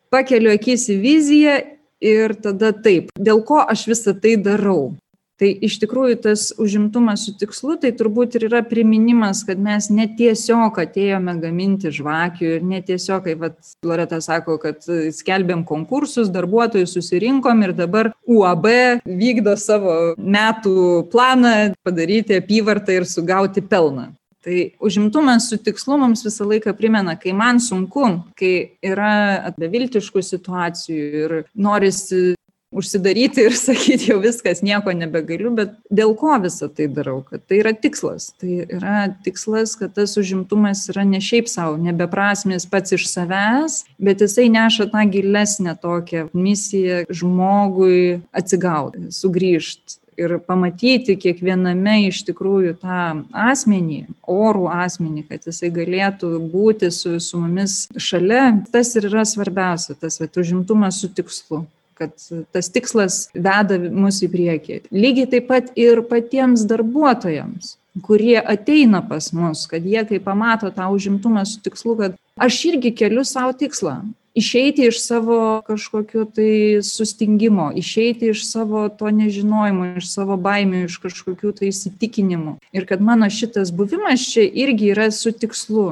pakeliu 0.10 0.56
akis 0.56 0.90
į 0.90 1.02
viziją 1.04 1.60
ir 2.02 2.34
tada 2.42 2.74
taip, 2.74 3.14
dėl 3.18 3.44
ko 3.46 3.62
aš 3.62 3.86
visą 3.92 4.18
tai 4.18 4.34
darau 4.42 4.96
tai 5.38 5.52
iš 5.68 5.78
tikrųjų 5.82 6.18
tas 6.26 6.50
užimtumas 6.62 7.28
su 7.28 7.34
tikslu 7.38 7.78
tai 7.82 7.92
turbūt 7.98 8.38
ir 8.38 8.48
yra 8.50 8.64
priminimas 8.66 9.44
kad 9.48 9.62
mes 9.62 9.90
ne 9.94 10.08
tiesiog 10.18 10.80
atėjome 10.82 11.38
gaminti 11.42 11.92
žvakių 11.94 12.52
ir 12.58 12.66
ne 12.66 12.82
tiesiog 12.86 13.28
kaip 13.28 13.44
vat 13.46 13.74
loreta 13.86 14.20
sako 14.24 14.58
kad 14.62 14.82
skelbėm 15.14 15.64
konkursus 15.70 16.32
darbuotojus 16.34 16.98
susirinkom 16.98 17.66
ir 17.68 17.76
dabar 17.78 18.12
uab 18.26 18.66
vykdo 19.06 19.54
savo 19.62 19.98
metų 20.18 20.78
planą 21.14 21.58
padaryti 21.86 22.42
apyvartą 22.42 22.98
ir 22.98 23.06
sugauti 23.10 23.62
pelną. 23.62 24.10
Tai 24.48 24.58
užimtumas 24.80 25.50
su 25.50 25.58
tikslu 25.60 25.98
mums 26.00 26.22
visą 26.24 26.46
laiką 26.48 26.72
primena, 26.78 27.18
kai 27.20 27.34
man 27.36 27.60
sunku, 27.60 28.06
kai 28.38 28.80
yra 28.86 29.52
beviltiškų 29.60 30.24
situacijų 30.24 31.08
ir 31.24 31.34
norisi 31.52 32.37
užsidaryti 32.72 33.46
ir 33.48 33.56
sakyti, 33.68 34.12
jau 34.12 34.20
viskas, 34.24 34.64
nieko 34.66 34.94
nebegaliu, 34.96 35.52
bet 35.58 35.76
dėl 35.94 36.14
ko 36.20 36.38
visą 36.44 36.70
tai 36.74 36.90
darau, 36.92 37.22
kad 37.28 37.44
tai 37.48 37.62
yra 37.62 37.74
tikslas. 37.76 38.32
Tai 38.42 38.64
yra 38.66 38.98
tikslas, 39.26 39.78
kad 39.80 39.96
tas 39.98 40.18
užimtumas 40.20 40.88
yra 40.92 41.06
ne 41.08 41.22
šiaip 41.24 41.50
savo, 41.52 41.78
nebeprasmės 41.82 42.68
pats 42.70 42.98
iš 42.98 43.08
savęs, 43.12 43.84
bet 44.02 44.24
jisai 44.26 44.50
neša 44.54 44.90
tą 44.94 45.06
gilesnę 45.12 45.78
tokią 45.82 46.28
misiją 46.36 47.06
žmogui 47.10 48.20
atsigauti, 48.36 49.08
sugrįžti 49.16 50.02
ir 50.18 50.40
pamatyti 50.48 51.14
kiekviename 51.22 52.08
iš 52.08 52.24
tikrųjų 52.28 52.74
tą 52.82 53.02
asmenį, 53.38 54.00
orų 54.34 54.66
asmenį, 54.74 55.28
kad 55.30 55.46
jisai 55.46 55.70
galėtų 55.74 56.32
būti 56.52 56.90
su, 56.94 57.20
su 57.22 57.42
mumis 57.42 57.84
šalia, 58.02 58.50
tas 58.74 58.96
ir 58.98 59.12
yra 59.12 59.26
svarbiausia, 59.30 59.94
tas 60.02 60.18
va, 60.22 60.30
užimtumas 60.42 61.04
su 61.04 61.12
tikslu 61.14 61.68
kad 61.98 62.14
tas 62.54 62.70
tikslas 62.74 63.26
veda 63.34 63.80
mus 63.90 64.22
į 64.26 64.30
priekį. 64.34 64.80
Lygiai 64.94 65.32
taip 65.34 65.50
pat 65.50 65.74
ir 65.80 66.04
patiems 66.10 66.66
darbuotojams, 66.70 67.76
kurie 68.06 68.38
ateina 68.38 69.02
pas 69.02 69.32
mus, 69.34 69.66
kad 69.70 69.86
jie 69.86 70.04
kai 70.08 70.22
pamato 70.24 70.70
tą 70.74 70.90
užimtumą 70.94 71.46
su 71.50 71.62
tikslu, 71.66 71.98
kad 71.98 72.18
aš 72.38 72.62
irgi 72.72 72.94
keliu 72.96 73.26
savo 73.26 73.56
tikslą. 73.58 74.00
Išeiti 74.38 74.84
iš 74.86 75.00
savo 75.02 75.38
kažkokio 75.66 76.28
tai 76.30 76.84
sustingimo, 76.86 77.72
išeiti 77.76 78.30
iš 78.30 78.44
savo 78.46 78.84
to 78.90 79.10
nežinojimo, 79.10 79.96
iš 79.98 80.12
savo 80.12 80.38
baimių, 80.38 80.84
iš 80.86 81.00
kažkokių 81.02 81.56
tai 81.58 81.72
įsitikinimų. 81.72 82.60
Ir 82.70 82.86
kad 82.86 83.02
mano 83.02 83.32
šitas 83.34 83.74
buvimas 83.74 84.28
čia 84.30 84.46
irgi 84.46 84.92
yra 84.94 85.10
su 85.10 85.34
tikslu 85.34 85.88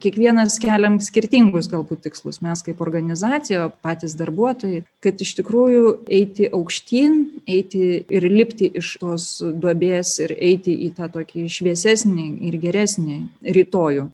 kiekvienas 0.00 0.58
keliam 0.62 0.98
skirtingus 1.02 1.68
galbūt 1.70 2.04
tikslus. 2.06 2.40
Mes 2.44 2.62
kaip 2.66 2.80
organizacija 2.84 3.68
patys 3.84 4.16
darbuotojai 4.18 4.84
kad 5.04 5.20
iš 5.20 5.34
tikrųjų 5.40 5.82
eiti 6.20 6.48
aukštyn 6.52 7.18
eiti 7.48 7.82
ir 8.08 8.28
lipti 8.30 8.70
iš 8.80 8.94
tos 9.02 9.26
duobės 9.40 10.16
ir 10.24 10.34
eiti 10.36 10.76
į 10.86 10.94
tą 10.96 11.10
tokį 11.12 11.46
šviesesnį 11.56 12.26
ir 12.48 12.58
geresnį 12.64 13.20
rytojų. 13.58 14.08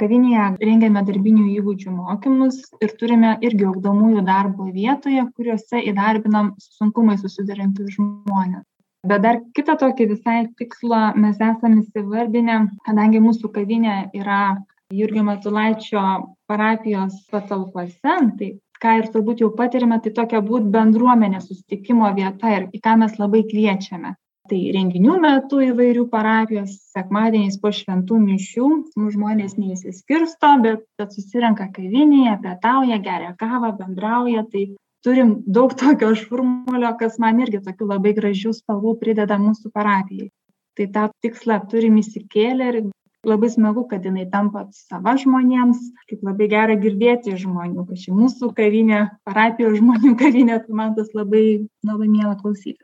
Kavinėje 0.00 0.44
rengiame 0.62 1.00
darbinių 1.02 1.48
įgūdžių 1.58 1.92
mokymus 1.96 2.60
ir 2.78 2.92
turime 2.98 3.34
irgi 3.42 3.66
ugdomųjų 3.66 4.22
darbo 4.26 4.68
vietoje 4.70 5.24
kuriuose 5.34 5.82
įdarbinam 5.90 6.52
su 6.62 6.76
sunkumais 6.78 7.24
susiduriančius 7.24 7.96
žmones 7.96 8.68
bet 9.06 9.22
dar 9.24 9.38
kitą 9.56 9.76
tokį 9.80 10.06
visai 10.14 10.40
tikslą 10.60 11.14
mes 11.16 11.38
esam 11.40 11.78
įsivardinę 11.80 12.56
kadangi 12.86 13.22
mūsų 13.24 13.52
kavinė 13.54 13.96
yra 14.16 14.42
jurgio 14.90 15.22
matulaičio 15.26 16.02
parapijos 16.50 17.14
patalpose 17.30 18.16
tai 18.38 18.50
ką 18.80 18.96
ir 18.98 19.10
turbūt 19.12 19.42
jau 19.44 19.50
patiriame 19.56 20.00
tai 20.04 20.12
tokia 20.16 20.40
būt 20.40 20.70
bendruomenės 20.74 21.46
susitikimo 21.50 22.08
vieta 22.16 22.56
ir 22.56 22.68
į 22.72 22.80
ką 22.86 22.96
mes 23.02 23.18
labai 23.20 23.44
kviečiame. 23.50 24.14
Tai 24.50 24.60
renginių 24.74 25.16
metu 25.22 25.60
įvairių 25.62 26.06
parapijos 26.10 26.72
sekmadieniais 26.94 27.58
po 27.62 27.70
šventų 27.76 28.16
mišių 28.24 28.68
nu 28.98 29.10
žmonės 29.14 29.54
neišsiskirsto 29.60 30.54
bet 30.64 30.86
bet 30.98 31.14
susirenka 31.14 31.68
kavinėje 31.76 32.38
pietauja 32.46 32.98
geria 33.04 33.34
kavą 33.38 33.70
bendrauja 33.78 34.42
tai 34.50 34.64
turim 35.06 35.36
daug 35.46 35.76
tokio 35.82 36.10
šurmulio 36.22 36.90
kas 36.98 37.20
man 37.22 37.38
irgi 37.44 37.62
tokių 37.68 37.92
labai 37.92 38.16
gražių 38.16 38.56
spalvų 38.56 38.96
prideda 39.04 39.38
mūsų 39.38 39.70
parapijai. 39.76 40.32
Tai 40.78 40.86
tą 40.96 41.06
tikslą 41.22 41.60
turim 41.70 42.00
įsikėlę 42.00 42.72
ir 42.72 42.82
labai 43.26 43.50
smagu, 43.52 43.84
kad 43.88 44.04
jinai 44.04 44.26
tampa 44.32 44.66
sava 44.74 45.16
žmonėms, 45.20 45.82
kaip 46.08 46.24
labai 46.24 46.48
gera 46.52 46.76
girdėti 46.80 47.34
iš 47.34 47.44
žmonių, 47.44 47.84
kad 47.88 48.00
ši 48.00 48.14
mūsų 48.16 48.52
kavinė, 48.56 49.02
parapijos 49.28 49.78
žmonių 49.80 50.14
kavinė, 50.22 50.60
tai 50.64 50.80
man 50.82 50.96
tas 50.96 51.12
labai, 51.16 51.66
labai 51.86 52.08
miela 52.08 52.36
klausyti. 52.40 52.82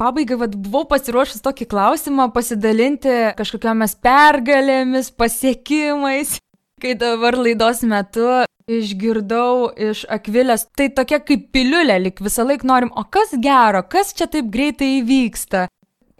Pabaigai, 0.00 0.38
vad, 0.40 0.54
buvau 0.56 0.86
pasiruošęs 0.88 1.42
tokį 1.44 1.66
klausimą 1.68 2.30
pasidalinti 2.32 3.34
kažkokiamis 3.36 3.98
pergalėmis, 4.00 5.10
pasiekimais, 5.12 6.38
kai 6.80 6.94
dabar 6.96 7.36
laidos 7.36 7.84
metu 7.84 8.46
išgirdau 8.70 9.70
iš 9.90 10.06
Akvilės, 10.08 10.64
tai 10.78 10.88
tokia 10.94 11.20
kaip 11.20 11.50
piliulė, 11.54 11.98
lik 12.06 12.22
visą 12.24 12.46
laiką 12.48 12.68
norim, 12.70 12.92
o 12.96 13.04
kas 13.04 13.34
gero, 13.42 13.82
kas 13.82 14.14
čia 14.16 14.30
taip 14.30 14.48
greitai 14.54 15.00
įvyksta? 15.00 15.66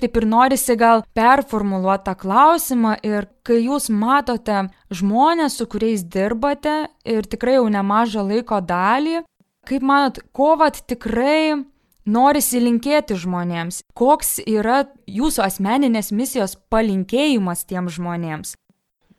Taip 0.01 0.17
ir 0.17 0.25
norisi 0.25 0.77
gal 0.81 1.03
performuluoti 1.13 2.07
tą 2.07 2.15
klausimą 2.23 2.95
ir 3.05 3.27
kai 3.45 3.59
jūs 3.61 3.91
matote 3.93 4.63
žmonės, 4.97 5.59
su 5.61 5.67
kuriais 5.69 6.07
dirbate 6.09 6.87
ir 7.05 7.29
tikrai 7.29 7.59
jau 7.59 7.67
nemažą 7.69 8.25
laiko 8.25 8.63
dalį, 8.65 9.21
kaip 9.69 9.85
manot, 9.85 10.23
ko 10.33 10.55
vat 10.57 10.81
tikrai 10.89 11.59
norisi 12.09 12.63
linkėti 12.65 13.19
žmonėms, 13.21 13.83
koks 13.93 14.39
yra 14.49 14.87
jūsų 15.05 15.45
asmeninės 15.45 16.11
misijos 16.17 16.57
palinkėjimas 16.73 17.67
tiem 17.69 17.93
žmonėms? 17.93 18.57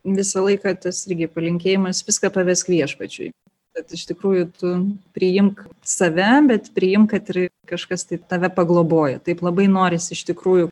Visą 0.02 0.42
laiką 0.48 0.74
tas 0.82 1.04
irgi 1.06 1.30
palinkėjimas 1.30 2.02
viską 2.08 2.34
pavesk 2.34 2.74
viešpačiui. 2.74 3.30
Kad 3.72 3.94
iš 3.96 4.04
tikrųjų 4.10 4.48
tu 4.60 4.72
priimk 5.16 5.62
save, 5.88 6.28
bet 6.50 6.72
priimk, 6.76 7.14
kad 7.14 7.30
ir 7.32 7.48
kažkas 7.70 8.04
tai 8.10 8.20
tave 8.20 8.50
pagloboja. 8.52 9.22
Taip 9.24 9.44
labai 9.46 9.70
norisi 9.72 10.12
iš 10.12 10.26
tikrųjų, 10.28 10.68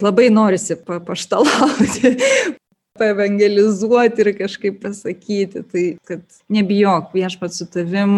labai 0.00 0.30
norisi 0.32 0.78
pa 0.80 0.96
paštalauti, 1.04 2.14
paevangelizuoti 3.00 4.24
ir 4.24 4.32
kažkaip 4.38 4.80
pasakyti. 4.86 5.64
Tai 5.68 5.84
kad 6.08 6.24
nebijok 6.52 7.12
viešpat 7.16 7.56
su 7.56 7.68
tavim, 7.68 8.16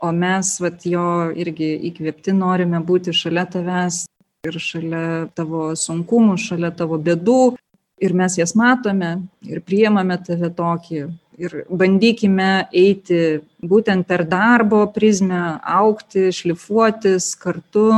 o 0.00 0.12
mes, 0.12 0.52
vat, 0.62 0.84
jo 0.86 1.06
irgi 1.34 1.72
įkvėpti 1.88 2.34
norime 2.36 2.82
būti 2.84 3.14
šalia 3.16 3.46
tavęs 3.50 4.04
ir 4.46 4.60
šalia 4.62 5.06
tavo 5.36 5.72
sunkumų, 5.76 6.36
šalia 6.38 6.70
tavo 6.76 7.00
bėdų. 7.00 7.56
Ir 7.98 8.14
mes 8.14 8.36
jas 8.38 8.54
matome 8.54 9.16
ir 9.42 9.58
priemame 9.66 10.14
tave 10.22 10.52
tokį 10.54 11.08
ir 11.38 11.64
bandykime 11.70 12.68
eiti 12.74 13.40
būtent 13.62 14.06
per 14.08 14.26
darbo 14.28 14.84
prizmę, 14.94 15.58
aukti, 15.62 16.28
šlifuotis 16.34 17.32
kartu, 17.38 17.90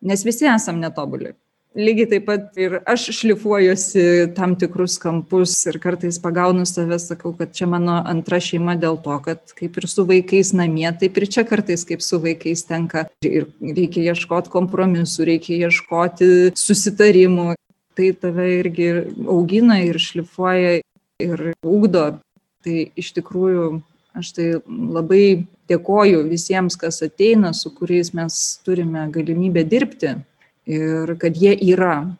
nes 0.00 0.24
visi 0.26 0.48
esam 0.50 0.80
netobuli. 0.80 1.34
Lygiai 1.78 2.08
taip 2.10 2.24
pat 2.26 2.56
ir 2.58 2.80
aš 2.90 3.04
šlifuojuosi 3.14 4.32
tam 4.34 4.56
tikrus 4.58 4.96
kampus 4.98 5.52
ir 5.70 5.76
kartais 5.78 6.16
pagaunu 6.18 6.64
save, 6.66 6.98
sakau, 6.98 7.30
kad 7.38 7.52
čia 7.54 7.68
mano 7.70 8.00
antra 8.10 8.40
šeima 8.42 8.74
dėl 8.74 8.98
to, 9.04 9.14
kad 9.22 9.54
kaip 9.54 9.78
ir 9.78 9.86
su 9.86 10.02
vaikais 10.08 10.50
namie, 10.58 10.88
taip 10.98 11.20
ir 11.20 11.28
čia 11.30 11.44
kartais 11.46 11.86
kaip 11.86 12.02
su 12.02 12.18
vaikais 12.18 12.66
tenka. 12.66 13.04
Ir 13.22 13.46
reikia 13.62 14.10
ieškoti 14.10 14.50
kompromisų, 14.50 15.28
reikia 15.30 15.68
ieškoti 15.68 16.50
susitarimų. 16.58 17.54
Tai 17.94 18.10
tave 18.18 18.48
irgi 18.56 18.90
augina 19.30 19.78
ir 19.84 19.98
šlifuoja 20.02 20.80
ir 21.22 21.46
ūkdo 21.62 22.04
Tai 22.64 22.76
iš 23.00 23.12
tikrųjų 23.16 23.66
aš 24.18 24.32
tai 24.36 24.48
labai 24.68 25.46
dėkoju 25.70 26.24
visiems, 26.28 26.76
kas 26.80 27.00
ateina, 27.06 27.54
su 27.56 27.70
kuriais 27.72 28.12
mes 28.16 28.40
turime 28.66 29.06
galimybę 29.14 29.64
dirbti 29.64 30.16
ir 30.70 31.14
kad 31.20 31.38
jie 31.38 31.54
yra. 31.72 32.10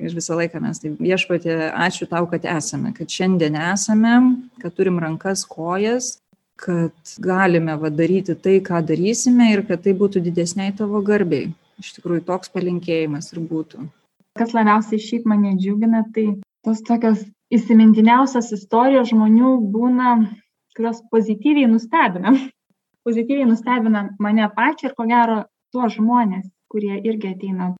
Ir 0.00 0.14
visą 0.16 0.38
laiką 0.38 0.62
mes 0.64 0.80
tai 0.80 0.94
viešpatė, 0.96 1.56
ačiū 1.76 2.06
tau, 2.08 2.24
kad 2.30 2.46
esame, 2.48 2.94
kad 2.96 3.10
šiandien 3.12 3.58
esame, 3.60 4.14
kad 4.62 4.72
turim 4.72 4.96
rankas, 5.02 5.42
kojas, 5.44 6.14
kad 6.60 7.16
galime 7.20 7.74
va, 7.80 7.90
daryti 7.92 8.36
tai, 8.36 8.58
ką 8.64 8.80
darysime 8.88 9.50
ir 9.52 9.64
kad 9.68 9.84
tai 9.84 9.92
būtų 9.96 10.22
didesniai 10.24 10.72
tavo 10.76 11.02
garbiai. 11.04 11.50
Iš 11.80 11.92
tikrųjų, 11.98 12.24
toks 12.28 12.52
palinkėjimas 12.52 13.32
ir 13.34 13.42
būtų. 13.50 13.84
Kas 14.40 14.54
labiausiai 14.56 15.00
šiaip 15.04 15.28
mane 15.28 15.52
džiugina, 15.58 16.06
tai 16.14 16.26
tos 16.64 16.80
tokios 16.86 17.26
įsimintiniausios 17.54 18.52
istorijos 18.54 19.10
žmonių 19.10 19.56
būna, 19.74 20.14
kurios 20.76 21.02
pozityviai 21.12 21.70
nustebina. 21.70 22.34
Pozityviai 23.06 23.48
nustebina 23.48 24.10
mane 24.22 24.46
pačią 24.56 24.90
ir 24.90 24.96
ko 24.96 25.06
gero 25.10 25.42
tuos 25.74 25.96
žmonės, 25.96 26.46
kurie 26.70 26.98
irgi 27.00 27.34
ateina. 27.34 27.72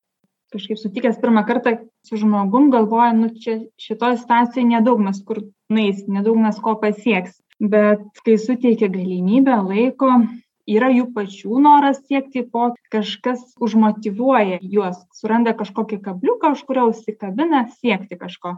Kažkaip 0.51 0.81
sutikęs 0.81 1.21
pirmą 1.23 1.45
kartą 1.47 1.77
su 2.07 2.19
žmogum, 2.19 2.71
galvoja, 2.75 3.13
nu 3.15 3.29
čia 3.31 3.61
šitoje 3.79 4.19
situacijoje 4.19 4.67
nedaug 4.67 5.03
mes 5.05 5.21
kur 5.27 5.45
nais, 5.71 6.01
nedaug 6.11 6.41
mes 6.43 6.59
ko 6.65 6.75
pasieks. 6.81 7.37
Bet 7.61 8.03
kai 8.25 8.35
suteikia 8.41 8.89
galimybę, 8.91 9.61
laiko, 9.69 10.09
yra 10.67 10.89
jų 10.91 11.11
pačių 11.15 11.61
noras 11.63 12.01
siekti 12.09 12.43
po, 12.43 12.73
kažkas 12.91 13.45
užmotivuoja 13.63 14.59
juos, 14.65 14.99
suranda 15.15 15.55
kažkokį 15.55 16.01
kabliuką, 16.09 16.57
už 16.57 16.65
kurio 16.67 16.89
užsikabina 16.91 17.67
siekti 17.77 18.19
kažko 18.19 18.57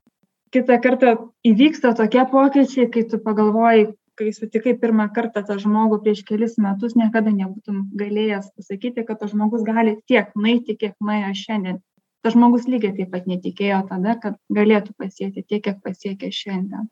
kitą 0.53 0.79
kartą 0.85 1.17
įvyksta 1.49 1.95
tokie 1.99 2.25
pokyčiai, 2.31 2.89
kai 2.93 3.05
tu 3.09 3.19
pagalvoji, 3.23 3.87
kai 4.19 4.33
sutikai 4.37 4.75
pirmą 4.79 5.09
kartą 5.17 5.43
tą 5.49 5.57
žmogų 5.63 6.03
prieš 6.05 6.23
kelis 6.29 6.59
metus, 6.61 6.97
niekada 6.99 7.33
nebūtum 7.33 7.87
galėjęs 7.99 8.53
pasakyti, 8.57 9.07
kad 9.09 9.23
tas 9.23 9.33
žmogus 9.33 9.65
gali 9.67 9.97
tiek 10.11 10.29
nueiti, 10.37 10.77
kiek 10.77 10.95
nuėjo 11.01 11.33
šiandien. 11.45 11.81
Tas 12.23 12.37
žmogus 12.37 12.69
lygiai 12.71 12.95
taip 12.99 13.11
pat 13.15 13.27
netikėjo 13.27 13.81
tada, 13.89 14.15
kad 14.23 14.37
galėtų 14.53 14.95
pasiekti 15.01 15.43
tiek, 15.43 15.65
kiek 15.65 15.81
pasiekė 15.83 16.31
šiandien. 16.31 16.87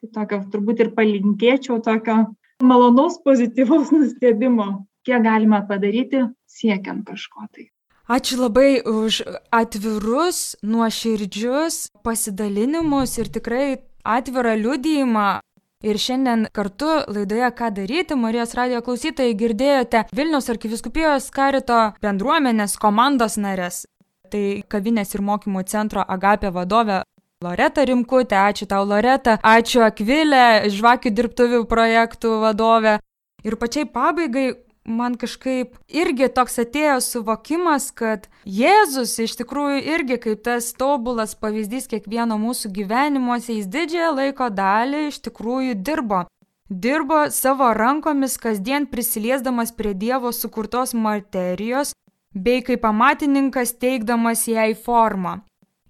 Tai 0.00 0.08
tokio 0.14 0.38
turbūt 0.54 0.80
ir 0.86 0.94
palinkėčiau 0.96 1.82
tokio 1.84 2.22
malonaus 2.62 3.18
pozityvaus 3.26 3.92
nustebimo, 3.92 4.86
kiek 5.04 5.26
galima 5.26 5.60
padaryti 5.68 6.24
siekiant 6.48 7.04
kažko 7.06 7.50
tai. 7.50 7.68
Ačiū 8.10 8.40
labai 8.40 8.82
už 8.82 9.22
atvirus, 9.54 10.56
nuoširdžius 10.62 11.92
pasidalinimus 12.02 13.14
ir 13.22 13.30
tikrai 13.30 13.66
atvirą 14.02 14.56
liudijimą. 14.58 15.40
Ir 15.82 15.98
šiandien 15.98 16.46
kartu 16.54 16.90
laidoje 17.10 17.50
Ką 17.58 17.70
daryti, 17.74 18.14
Marijos 18.14 18.54
radio 18.54 18.82
klausytojai 18.82 19.34
girdėjote 19.34 20.04
Vilniaus 20.14 20.50
arkiviskupijos 20.50 21.30
karito 21.34 21.78
bendruomenės 22.02 22.76
komandos 22.78 23.38
narės. 23.38 23.84
Tai 24.30 24.62
kavinės 24.70 25.14
ir 25.14 25.22
mokymų 25.22 25.64
centro 25.66 26.02
Agapė 26.02 26.50
vadovė 26.54 27.02
Loreta 27.42 27.84
Rimkutė, 27.84 28.38
ačiū 28.38 28.66
tau 28.70 28.84
Loreta, 28.86 29.38
ačiū 29.42 29.82
Akvilė, 29.82 30.70
žvakių 30.70 31.10
dirbtuvių 31.10 31.64
projektų 31.70 32.36
vadovė. 32.44 32.98
Ir 33.42 33.58
pačiai 33.58 33.88
pabaigai 33.90 34.46
man 34.84 35.14
kažkaip 35.18 35.76
irgi 35.88 36.28
toks 36.34 36.58
atėjo 36.62 36.98
suvokimas, 37.04 37.90
kad 37.94 38.28
Jėzus 38.44 39.14
iš 39.22 39.36
tikrųjų 39.40 39.80
irgi 39.94 40.18
kaip 40.22 40.42
tas 40.46 40.72
tobulas 40.78 41.34
pavyzdys 41.38 41.88
kiekvieno 41.90 42.38
mūsų 42.42 42.72
gyvenimuose, 42.74 43.54
jis 43.58 43.70
didžiąją 43.70 44.12
laiko 44.18 44.50
dalį 44.50 45.06
iš 45.10 45.22
tikrųjų 45.28 45.78
dirbo. 45.78 46.24
Dirbo 46.72 47.26
savo 47.30 47.72
rankomis 47.76 48.38
kasdien 48.40 48.86
prisiliesdamas 48.88 49.74
prie 49.76 49.92
Dievo 49.94 50.32
sukurtos 50.32 50.94
materijos, 50.94 51.92
bei 52.34 52.62
kaip 52.64 52.84
amatininkas 52.88 53.74
teikdamas 53.76 54.46
jai 54.48 54.72
formą. 54.74 55.42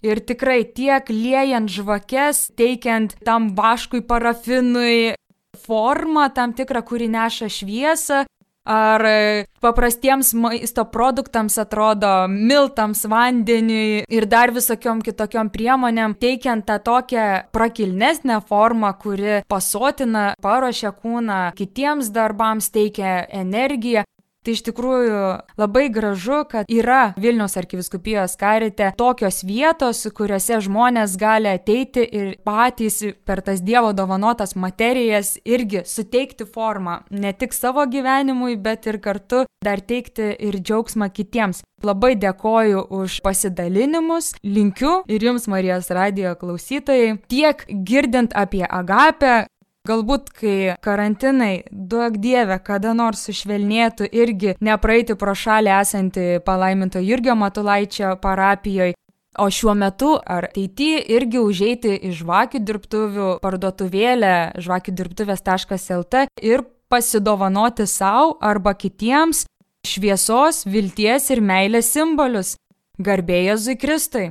Ir 0.03 0.19
tikrai 0.19 0.65
tiek 0.67 1.07
liejant 1.07 1.71
žvakes, 1.71 2.49
teikiant 2.59 3.15
tam 3.23 3.53
vaškui 3.55 4.01
parafinui 4.03 5.15
formą 5.63 6.27
tam 6.35 6.51
tikrą, 6.51 6.81
kuri 6.83 7.07
neša 7.07 7.47
šviesą, 7.47 8.25
ar 8.63 9.05
e, 9.05 9.45
paprastiems 9.61 10.33
maisto 10.33 10.85
produktams 10.91 11.57
atrodo, 11.59 12.11
miltams, 12.27 13.03
vandeniui 13.09 14.03
ir 14.07 14.27
dar 14.31 14.53
visokiom 14.55 15.01
kitokiom 15.03 15.51
priemonėm, 15.53 16.15
teikiant 16.19 16.65
tą 16.67 16.79
tokią 16.83 17.27
prakilnesnę 17.55 18.39
formą, 18.47 18.93
kuri 18.99 19.41
pasotina, 19.51 20.33
paruošia 20.41 20.93
kūną 20.95 21.41
kitiems 21.57 22.11
darbams, 22.15 22.71
teikia 22.73 23.23
energiją. 23.43 24.03
Tai 24.43 24.55
iš 24.57 24.63
tikrųjų 24.67 25.19
labai 25.59 25.85
gražu, 25.93 26.41
kad 26.51 26.67
yra 26.71 27.13
Vilniaus 27.15 27.55
arkiviskupijos 27.59 28.35
karite 28.39 28.91
tokios 28.99 29.39
vietos, 29.47 30.03
kuriuose 30.15 30.59
žmonės 30.65 31.15
gali 31.19 31.47
ateiti 31.53 32.03
ir 32.03 32.33
patys 32.43 32.99
per 33.23 33.43
tas 33.45 33.63
Dievo 33.63 33.93
dovanotas 33.95 34.57
materijas 34.59 35.37
irgi 35.47 35.85
suteikti 35.87 36.43
formą 36.43 36.99
ne 37.09 37.31
tik 37.31 37.55
savo 37.55 37.85
gyvenimui, 37.87 38.57
bet 38.59 38.89
ir 38.91 38.99
kartu 39.03 39.45
dar 39.63 39.79
teikti 39.79 40.33
ir 40.43 40.59
džiaugsmą 40.59 41.07
kitiems. 41.15 41.63
Labai 41.83 42.13
dėkoju 42.15 42.85
už 42.95 43.17
pasidalinimus, 43.25 44.33
linkiu 44.43 45.01
ir 45.11 45.23
jums, 45.23 45.49
Marijos 45.51 45.89
radio 45.91 46.31
klausytojai, 46.39 47.17
tiek 47.27 47.65
girdint 47.87 48.35
apie 48.39 48.63
agapę, 48.63 49.45
Galbūt, 49.83 50.29
kai 50.31 50.75
karantinai, 50.79 51.65
duok 51.71 52.15
dievę, 52.23 52.55
kada 52.63 52.93
nors 52.95 53.25
sušvelnėtų 53.27 54.07
irgi 54.15 54.53
nepraeiti 54.63 55.17
pro 55.19 55.33
šalį 55.35 55.73
esantį 55.81 56.27
palaiminto 56.45 57.01
Jurgio 57.03 57.35
Matulaičio 57.35 58.13
parapijoje, 58.23 58.95
O 59.37 59.49
šiuo 59.49 59.73
metu 59.73 60.11
ar 60.29 60.45
ateityje 60.45 60.99
irgi 61.15 61.39
užeiti 61.41 61.95
į 62.05 62.11
žvakių 62.19 62.59
dirbtuvių 62.67 63.29
parduotuvėlę 63.41 64.33
žvakių-dirbtuvės.lt 64.61 66.27
ir 66.45 66.61
pasidovanoti 66.93 67.87
savo 67.89 68.35
arba 68.37 68.75
kitiems 68.77 69.47
šviesos, 69.89 70.67
vilties 70.69 71.31
ir 71.33 71.41
meilės 71.41 71.89
simbolius. 71.95 72.53
Garbėjai 73.01 73.49
Jėzui 73.49 73.77
Kristui. 73.81 74.27